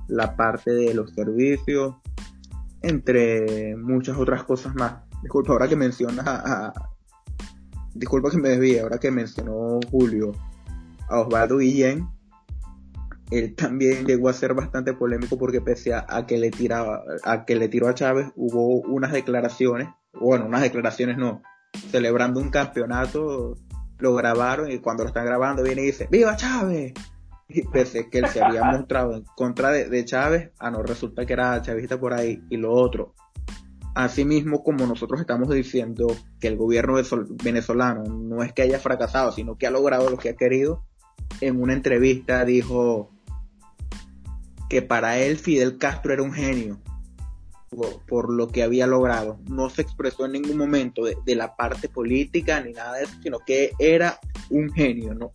la 0.07 0.35
parte 0.35 0.71
de 0.71 0.93
los 0.93 1.11
servicios, 1.13 1.95
entre 2.81 3.75
muchas 3.77 4.17
otras 4.17 4.43
cosas 4.43 4.73
más. 4.75 4.95
Disculpa, 5.21 5.53
ahora 5.53 5.67
que 5.67 5.75
mencionas 5.75 6.25
a 6.27 6.92
disculpa 7.93 8.29
que 8.31 8.37
me 8.37 8.49
desvíe, 8.49 8.79
ahora 8.79 8.97
que 8.97 9.11
mencionó 9.11 9.79
Julio 9.89 10.31
a 11.09 11.19
Osvaldo 11.19 11.57
Guillén, 11.57 12.07
él 13.31 13.55
también 13.55 14.05
llegó 14.05 14.29
a 14.29 14.33
ser 14.33 14.53
bastante 14.53 14.93
polémico 14.93 15.37
porque 15.37 15.61
pese 15.61 15.93
a, 15.93 16.05
a, 16.07 16.25
que 16.25 16.37
le 16.37 16.51
tiraba, 16.51 17.03
a 17.23 17.45
que 17.45 17.55
le 17.55 17.67
tiró 17.67 17.87
a 17.87 17.93
Chávez, 17.93 18.27
hubo 18.35 18.81
unas 18.81 19.11
declaraciones, 19.11 19.89
bueno, 20.13 20.45
unas 20.45 20.61
declaraciones 20.61 21.17
no, 21.17 21.41
celebrando 21.89 22.39
un 22.39 22.49
campeonato, 22.49 23.55
lo 23.97 24.15
grabaron 24.15 24.71
y 24.71 24.79
cuando 24.79 25.03
lo 25.03 25.07
están 25.07 25.25
grabando 25.25 25.63
viene 25.63 25.81
y 25.81 25.85
dice, 25.85 26.07
¡Viva 26.11 26.35
Chávez! 26.35 26.93
Y 27.47 27.61
pese 27.67 28.09
que 28.09 28.19
él 28.19 28.27
se 28.27 28.41
había 28.41 28.63
mostrado 28.71 29.15
en 29.15 29.23
contra 29.35 29.69
de, 29.69 29.89
de 29.89 30.05
Chávez, 30.05 30.51
ah, 30.59 30.71
no, 30.71 30.83
resulta 30.83 31.25
que 31.25 31.33
era 31.33 31.61
chavista 31.61 31.99
por 31.99 32.13
ahí. 32.13 32.41
Y 32.49 32.57
lo 32.57 32.73
otro, 32.73 33.13
Asimismo, 33.95 34.63
como 34.63 34.87
nosotros 34.87 35.21
estamos 35.21 35.49
diciendo 35.49 36.07
que 36.39 36.47
el 36.47 36.57
gobierno 36.57 36.95
venezolano 37.43 38.03
no 38.05 38.41
es 38.43 38.51
que 38.51 38.63
haya 38.63 38.79
fracasado, 38.79 39.31
sino 39.31 39.57
que 39.57 39.67
ha 39.67 39.71
logrado 39.71 40.09
lo 40.09 40.17
que 40.17 40.29
ha 40.29 40.35
querido, 40.35 40.83
en 41.41 41.61
una 41.61 41.73
entrevista 41.73 42.43
dijo 42.43 43.11
que 44.69 44.81
para 44.81 45.19
él 45.19 45.37
Fidel 45.37 45.77
Castro 45.77 46.13
era 46.13 46.23
un 46.23 46.33
genio 46.33 46.79
por, 48.07 48.33
lo 48.33 48.47
que 48.47 48.63
había 48.63 48.87
logrado. 48.87 49.39
No 49.49 49.69
se 49.69 49.83
expresó 49.83 50.25
en 50.25 50.33
ningún 50.33 50.57
momento 50.57 51.03
de, 51.03 51.35
la 51.35 51.55
parte 51.55 51.89
política 51.89 52.61
ni 52.61 52.73
nada 52.73 52.97
de 52.97 53.03
eso, 53.03 53.15
sino 53.21 53.39
que 53.39 53.71
era 53.79 54.19
un 54.49 54.71
genio, 54.71 55.13
¿no? 55.13 55.31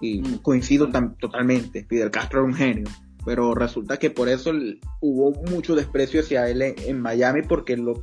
Y 0.00 0.20
mm. 0.20 0.38
coincido 0.38 0.90
totalmente, 1.18 1.84
Fidel 1.84 2.10
Castro 2.10 2.40
era 2.40 2.48
un 2.48 2.54
genio 2.54 2.88
pero 3.24 3.54
resulta 3.54 3.98
que 3.98 4.10
por 4.10 4.28
eso 4.28 4.52
hubo 5.00 5.32
mucho 5.50 5.74
desprecio 5.74 6.20
hacia 6.20 6.48
él 6.48 6.62
en, 6.62 7.00
Miami 7.00 7.42
porque 7.42 7.76
lo, 7.76 8.02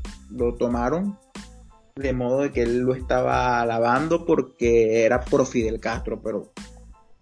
tomaron 0.57 1.17
de 1.95 2.13
modo 2.13 2.41
de 2.41 2.51
que 2.51 2.61
él 2.63 2.79
lo 2.79 2.95
estaba 2.95 3.61
alabando 3.61 4.25
porque 4.25 5.03
era 5.03 5.25
pro 5.25 5.45
Fidel 5.45 5.81
Castro, 5.81 6.21
pero 6.21 6.53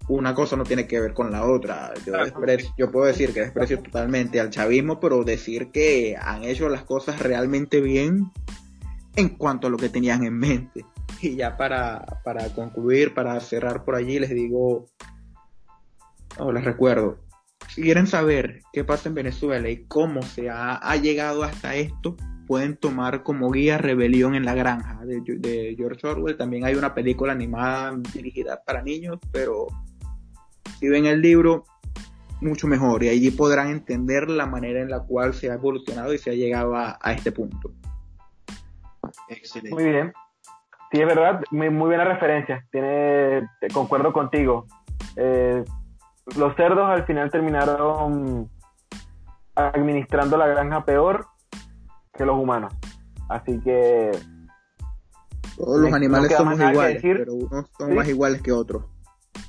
una 0.08 0.36
cosa 0.36 0.56
no 0.56 0.64
tiene 0.64 0.88
que 0.88 1.00
ver 1.00 1.14
con 1.14 1.32
la 1.32 1.46
otra. 1.46 1.94
Yo, 2.06 2.14
yo 2.78 2.92
puedo 2.92 3.08
decir 3.08 3.34
que 3.34 3.42
desprecio 3.42 3.82
totalmente 3.82 4.40
al 4.40 4.52
chavismo, 4.52 5.00
pero 5.00 5.24
decir 5.24 5.72
que 5.72 6.16
han 6.20 6.44
hecho 6.44 6.70
las 6.70 6.84
cosas 6.84 7.20
realmente 7.20 7.82
bien 7.82 8.32
en 9.16 9.30
cuanto 9.30 9.68
a 9.68 9.70
lo 9.70 9.78
que 9.78 9.90
tenían 9.90 10.24
en 10.24 10.38
mente. 10.38 10.86
Y 11.22 11.36
ya 11.36 11.58
para, 11.58 12.06
para 12.24 12.48
concluir, 12.54 13.16
para 13.16 13.40
cerrar 13.40 13.84
por 13.84 13.96
allí, 13.96 14.20
les 14.20 14.30
digo, 14.30 14.86
o 16.38 16.52
les 16.52 16.64
recuerdo, 16.64 17.18
si 17.68 17.82
quieren 17.82 18.08
saber 18.08 18.62
qué 18.74 18.84
pasa 18.84 19.10
en 19.10 19.16
Venezuela 19.16 19.70
y 19.70 19.86
cómo 19.86 20.22
se 20.22 20.50
ha, 20.50 20.96
llegado 20.96 21.44
hasta 21.44 21.76
esto, 21.76 22.16
pueden 22.48 22.78
tomar 22.78 23.24
como 23.24 23.52
guía 23.52 23.78
Rebelión 23.78 24.36
en 24.36 24.46
la 24.46 24.56
Granja 24.56 25.00
de, 25.06 25.76
George 25.78 26.08
Orwell. 26.08 26.38
También 26.38 26.66
hay 26.66 26.76
una 26.76 26.94
película 26.94 27.34
animada 27.34 27.96
dirigida 28.14 28.62
para 28.66 28.82
niños, 28.82 29.20
pero 29.32 29.68
si 30.80 30.88
ven 30.88 31.06
el 31.06 31.22
libro, 31.22 31.66
mucho 32.42 32.68
mejor. 32.68 33.04
Y 33.04 33.10
allí 33.10 33.32
podrán 33.32 33.70
entender 33.70 34.30
la 34.30 34.46
manera 34.46 34.82
en 34.82 34.90
la 34.90 35.02
cual 35.02 35.34
se 35.34 35.52
ha 35.52 35.56
evolucionado 35.56 36.14
y 36.14 36.18
se 36.18 36.32
ha 36.32 36.34
llegado 36.34 36.76
a, 36.76 36.98
este 37.06 37.32
punto. 37.32 37.72
Excelente. 39.30 39.76
Muy 39.76 39.92
bien. 39.92 40.14
Sí, 40.92 41.02
es 41.02 41.06
verdad, 41.06 41.42
muy, 41.52 41.68
buena 41.68 42.06
referencia. 42.06 42.66
Tiene, 42.72 43.46
concuerdo 43.74 44.14
contigo. 44.14 44.68
Eh, 45.18 45.66
los 46.36 46.56
cerdos 46.56 46.90
al 46.90 47.06
final 47.06 47.32
terminaron 47.32 48.50
administrando 49.56 50.38
la 50.38 50.48
granja 50.48 50.84
peor 50.86 51.28
que 52.14 52.26
los 52.26 52.38
humanos. 52.38 52.74
Así 53.30 53.60
que. 53.62 54.12
Todos 55.58 55.80
los 55.80 55.94
animales 55.94 56.36
somos 56.36 56.60
iguales, 56.60 57.02
pero 57.02 57.34
unos 57.34 57.66
son 57.78 57.96
más 57.96 58.08
iguales 58.08 58.42
que 58.42 58.52
otros. 58.52 58.84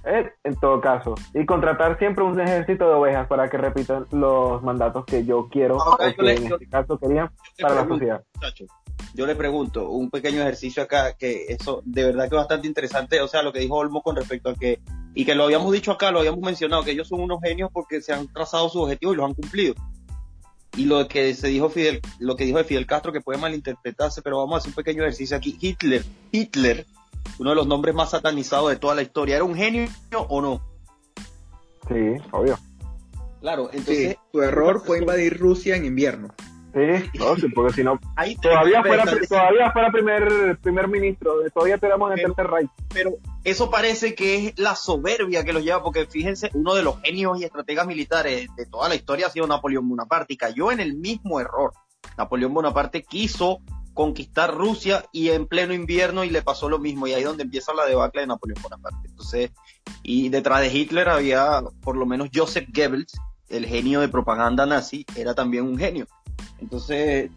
Eh, 0.04 0.30
en 0.44 0.56
todo 0.56 0.80
caso. 0.80 1.14
Y 1.34 1.44
contratar 1.44 1.98
siempre 1.98 2.24
un 2.24 2.40
ejército 2.40 2.88
de 2.88 2.94
ovejas 2.94 3.26
para 3.26 3.48
que 3.48 3.58
repitan 3.58 4.06
los 4.12 4.62
mandatos 4.62 5.04
que 5.04 5.24
yo 5.24 5.48
quiero 5.50 5.76
o 5.76 5.96
que 5.96 6.32
en 6.32 6.52
este 6.52 6.68
caso 6.68 6.98
querían 6.98 7.30
para 7.60 7.74
la 7.74 7.88
sociedad 7.88 8.24
yo 9.14 9.26
le 9.26 9.34
pregunto, 9.34 9.90
un 9.90 10.10
pequeño 10.10 10.40
ejercicio 10.40 10.82
acá, 10.82 11.14
que 11.14 11.46
eso 11.48 11.82
de 11.84 12.04
verdad 12.04 12.28
que 12.28 12.36
es 12.36 12.40
bastante 12.40 12.68
interesante, 12.68 13.20
o 13.20 13.28
sea, 13.28 13.42
lo 13.42 13.52
que 13.52 13.60
dijo 13.60 13.76
Olmo 13.76 14.02
con 14.02 14.16
respecto 14.16 14.50
a 14.50 14.54
que, 14.54 14.80
y 15.18 15.24
que 15.24 15.34
lo 15.34 15.42
habíamos 15.42 15.72
dicho 15.72 15.90
acá, 15.90 16.12
lo 16.12 16.20
habíamos 16.20 16.38
mencionado, 16.42 16.84
que 16.84 16.92
ellos 16.92 17.08
son 17.08 17.20
unos 17.20 17.40
genios 17.42 17.70
porque 17.72 18.00
se 18.00 18.12
han 18.12 18.32
trazado 18.32 18.68
sus 18.68 18.82
objetivos 18.82 19.14
y 19.14 19.16
los 19.16 19.26
han 19.26 19.34
cumplido. 19.34 19.74
Y 20.76 20.84
lo 20.84 21.08
que 21.08 21.34
se 21.34 21.48
dijo 21.48 21.68
Fidel, 21.68 22.00
lo 22.20 22.36
que 22.36 22.44
dijo 22.44 22.58
de 22.58 22.62
Fidel 22.62 22.86
Castro, 22.86 23.12
que 23.12 23.20
puede 23.20 23.36
malinterpretarse, 23.36 24.22
pero 24.22 24.38
vamos 24.38 24.54
a 24.54 24.58
hacer 24.58 24.68
un 24.68 24.74
pequeño 24.76 25.02
ejercicio 25.02 25.36
aquí. 25.36 25.58
Hitler, 25.60 26.04
Hitler, 26.30 26.86
uno 27.40 27.50
de 27.50 27.56
los 27.56 27.66
nombres 27.66 27.96
más 27.96 28.10
satanizados 28.10 28.70
de 28.70 28.76
toda 28.76 28.94
la 28.94 29.02
historia, 29.02 29.34
¿era 29.34 29.44
un 29.44 29.56
genio 29.56 29.88
o 30.28 30.40
no? 30.40 30.62
Sí, 31.88 32.22
obvio. 32.30 32.56
Claro, 33.40 33.70
entonces. 33.72 34.18
su 34.30 34.40
error 34.40 34.84
fue 34.86 35.00
invadir 35.00 35.36
Rusia 35.36 35.74
en 35.74 35.84
invierno. 35.84 36.28
Sí, 36.72 37.48
porque 37.54 37.72
si 37.72 37.84
no, 37.84 37.98
todavía 38.42 38.82
fuera, 38.82 39.04
todavía 39.28 39.72
fuera 39.72 39.90
primer, 39.90 40.58
primer 40.58 40.88
ministro, 40.88 41.34
todavía 41.52 41.78
tenemos 41.78 42.12
en 42.12 42.18
el 42.18 42.24
tercer 42.26 42.46
rey. 42.46 42.68
Pero 42.92 43.12
eso 43.44 43.70
parece 43.70 44.14
que 44.14 44.46
es 44.46 44.58
la 44.58 44.76
soberbia 44.76 45.44
que 45.44 45.52
los 45.52 45.64
lleva, 45.64 45.82
porque 45.82 46.06
fíjense, 46.06 46.50
uno 46.54 46.74
de 46.74 46.82
los 46.82 47.00
genios 47.00 47.40
y 47.40 47.44
estrategas 47.44 47.86
militares 47.86 48.48
de 48.56 48.66
toda 48.66 48.88
la 48.88 48.94
historia 48.94 49.26
ha 49.26 49.30
sido 49.30 49.46
Napoleón 49.46 49.88
Bonaparte, 49.88 50.34
y 50.34 50.36
cayó 50.36 50.70
en 50.70 50.80
el 50.80 50.94
mismo 50.96 51.40
error. 51.40 51.72
Napoleón 52.16 52.52
Bonaparte 52.52 53.02
quiso 53.02 53.60
conquistar 53.94 54.54
Rusia 54.54 55.04
y 55.10 55.30
en 55.30 55.48
pleno 55.48 55.74
invierno 55.74 56.22
y 56.22 56.30
le 56.30 56.42
pasó 56.42 56.68
lo 56.68 56.78
mismo, 56.78 57.06
y 57.06 57.14
ahí 57.14 57.22
es 57.22 57.26
donde 57.26 57.44
empieza 57.44 57.74
la 57.74 57.86
debacle 57.86 58.20
de 58.20 58.26
Napoleón 58.28 58.62
Bonaparte. 58.62 59.08
Entonces, 59.08 59.50
y 60.02 60.28
detrás 60.28 60.60
de 60.60 60.68
Hitler 60.68 61.08
había 61.08 61.62
por 61.80 61.96
lo 61.96 62.06
menos 62.06 62.28
Joseph 62.32 62.68
Goebbels, 62.72 63.12
el 63.48 63.66
genio 63.66 64.00
de 64.00 64.08
propaganda 64.08 64.66
nazi, 64.66 65.06
era 65.16 65.34
también 65.34 65.64
un 65.64 65.78
genio. 65.78 66.06
Entonces, 66.60 67.30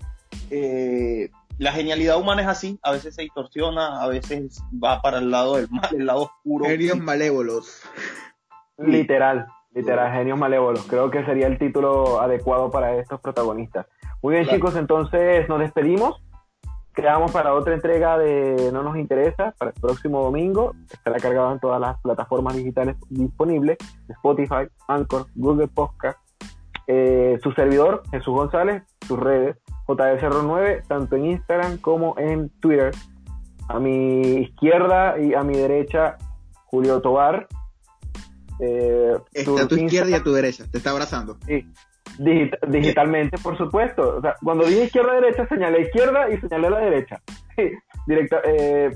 eh, 0.49 1.29
la 1.57 1.71
genialidad 1.71 2.17
humana 2.17 2.41
es 2.41 2.47
así, 2.47 2.79
a 2.81 2.91
veces 2.91 3.13
se 3.13 3.21
distorsiona, 3.21 4.01
a 4.01 4.07
veces 4.07 4.63
va 4.83 5.01
para 5.01 5.19
el 5.19 5.29
lado 5.29 5.57
del 5.57 5.69
mal, 5.69 5.89
el 5.95 6.05
lado 6.05 6.23
oscuro. 6.23 6.65
Genios 6.65 6.97
malévolos. 6.99 7.83
Literal, 8.77 9.45
literal, 9.73 10.11
genios 10.11 10.39
malévolos. 10.39 10.83
Creo 10.87 11.11
que 11.11 11.23
sería 11.23 11.47
el 11.47 11.59
título 11.59 12.19
adecuado 12.19 12.71
para 12.71 12.95
estos 12.95 13.21
protagonistas. 13.21 13.85
Muy 14.23 14.35
bien, 14.35 14.47
chicos, 14.47 14.75
entonces 14.75 15.47
nos 15.49 15.59
despedimos. 15.59 16.21
Quedamos 16.93 17.31
para 17.31 17.53
otra 17.53 17.73
entrega 17.73 18.17
de 18.17 18.69
No 18.73 18.83
nos 18.83 18.97
interesa, 18.97 19.53
para 19.57 19.71
el 19.71 19.79
próximo 19.79 20.23
domingo. 20.23 20.73
Estará 20.91 21.19
cargado 21.19 21.53
en 21.53 21.59
todas 21.59 21.79
las 21.79 21.99
plataformas 22.01 22.55
digitales 22.55 22.97
disponibles: 23.09 23.77
Spotify, 24.09 24.67
Anchor, 24.87 25.27
Google 25.35 25.67
Podcast, 25.67 26.19
eh, 26.87 27.39
su 27.41 27.51
servidor, 27.53 28.03
Jesús 28.11 28.33
González, 28.33 28.83
sus 29.07 29.19
redes, 29.19 29.57
JSR9, 29.87 30.87
tanto 30.87 31.15
en 31.15 31.25
Instagram 31.25 31.77
como 31.77 32.17
en 32.17 32.49
Twitter. 32.59 32.91
A 33.67 33.79
mi 33.79 34.41
izquierda 34.41 35.19
y 35.19 35.33
a 35.33 35.43
mi 35.43 35.55
derecha, 35.55 36.17
Julio 36.65 37.01
Tobar. 37.01 37.47
Eh, 38.59 39.13
está 39.33 39.63
a 39.63 39.67
tu 39.67 39.75
izquierda 39.75 40.09
y 40.11 40.13
a 40.13 40.23
tu 40.23 40.33
derecha, 40.33 40.65
te 40.69 40.77
está 40.77 40.91
abrazando. 40.91 41.37
Sí, 41.45 41.65
digitalmente, 42.67 43.37
por 43.37 43.57
supuesto. 43.57 44.17
O 44.17 44.21
sea, 44.21 44.35
cuando 44.43 44.65
dije 44.65 44.85
izquierda-derecha, 44.85 45.47
señalé 45.47 45.81
izquierda 45.83 46.29
y 46.29 46.37
señalé 46.39 46.69
la 46.69 46.79
derecha. 46.79 47.21
Directo, 48.07 48.37
eh, 48.43 48.91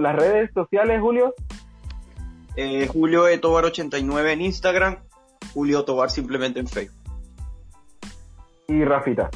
las 0.00 0.16
redes 0.16 0.50
sociales, 0.52 1.00
Julio. 1.00 1.34
Eh, 2.56 2.86
Julio 2.86 3.24
Tobar 3.40 3.64
89 3.64 4.32
en 4.32 4.40
Instagram, 4.42 4.98
Julio 5.54 5.84
Tobar 5.84 6.10
simplemente 6.10 6.60
en 6.60 6.66
Facebook 6.66 7.01
y 8.72 8.84
Rafita. 8.84 9.30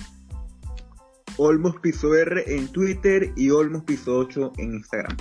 Olmos 1.39 1.79
Piso 1.81 2.15
R 2.15 2.43
en 2.47 2.69
Twitter 2.73 3.33
y 3.37 3.51
Olmos 3.51 3.83
Piso 3.85 4.17
8 4.17 4.53
en 4.57 4.75
Instagram. 4.75 5.17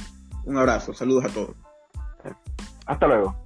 Un 0.45 0.57
abrazo, 0.57 0.93
saludos 0.93 1.26
a 1.26 1.30
todos. 1.30 1.55
Hasta 2.86 3.07
luego. 3.07 3.44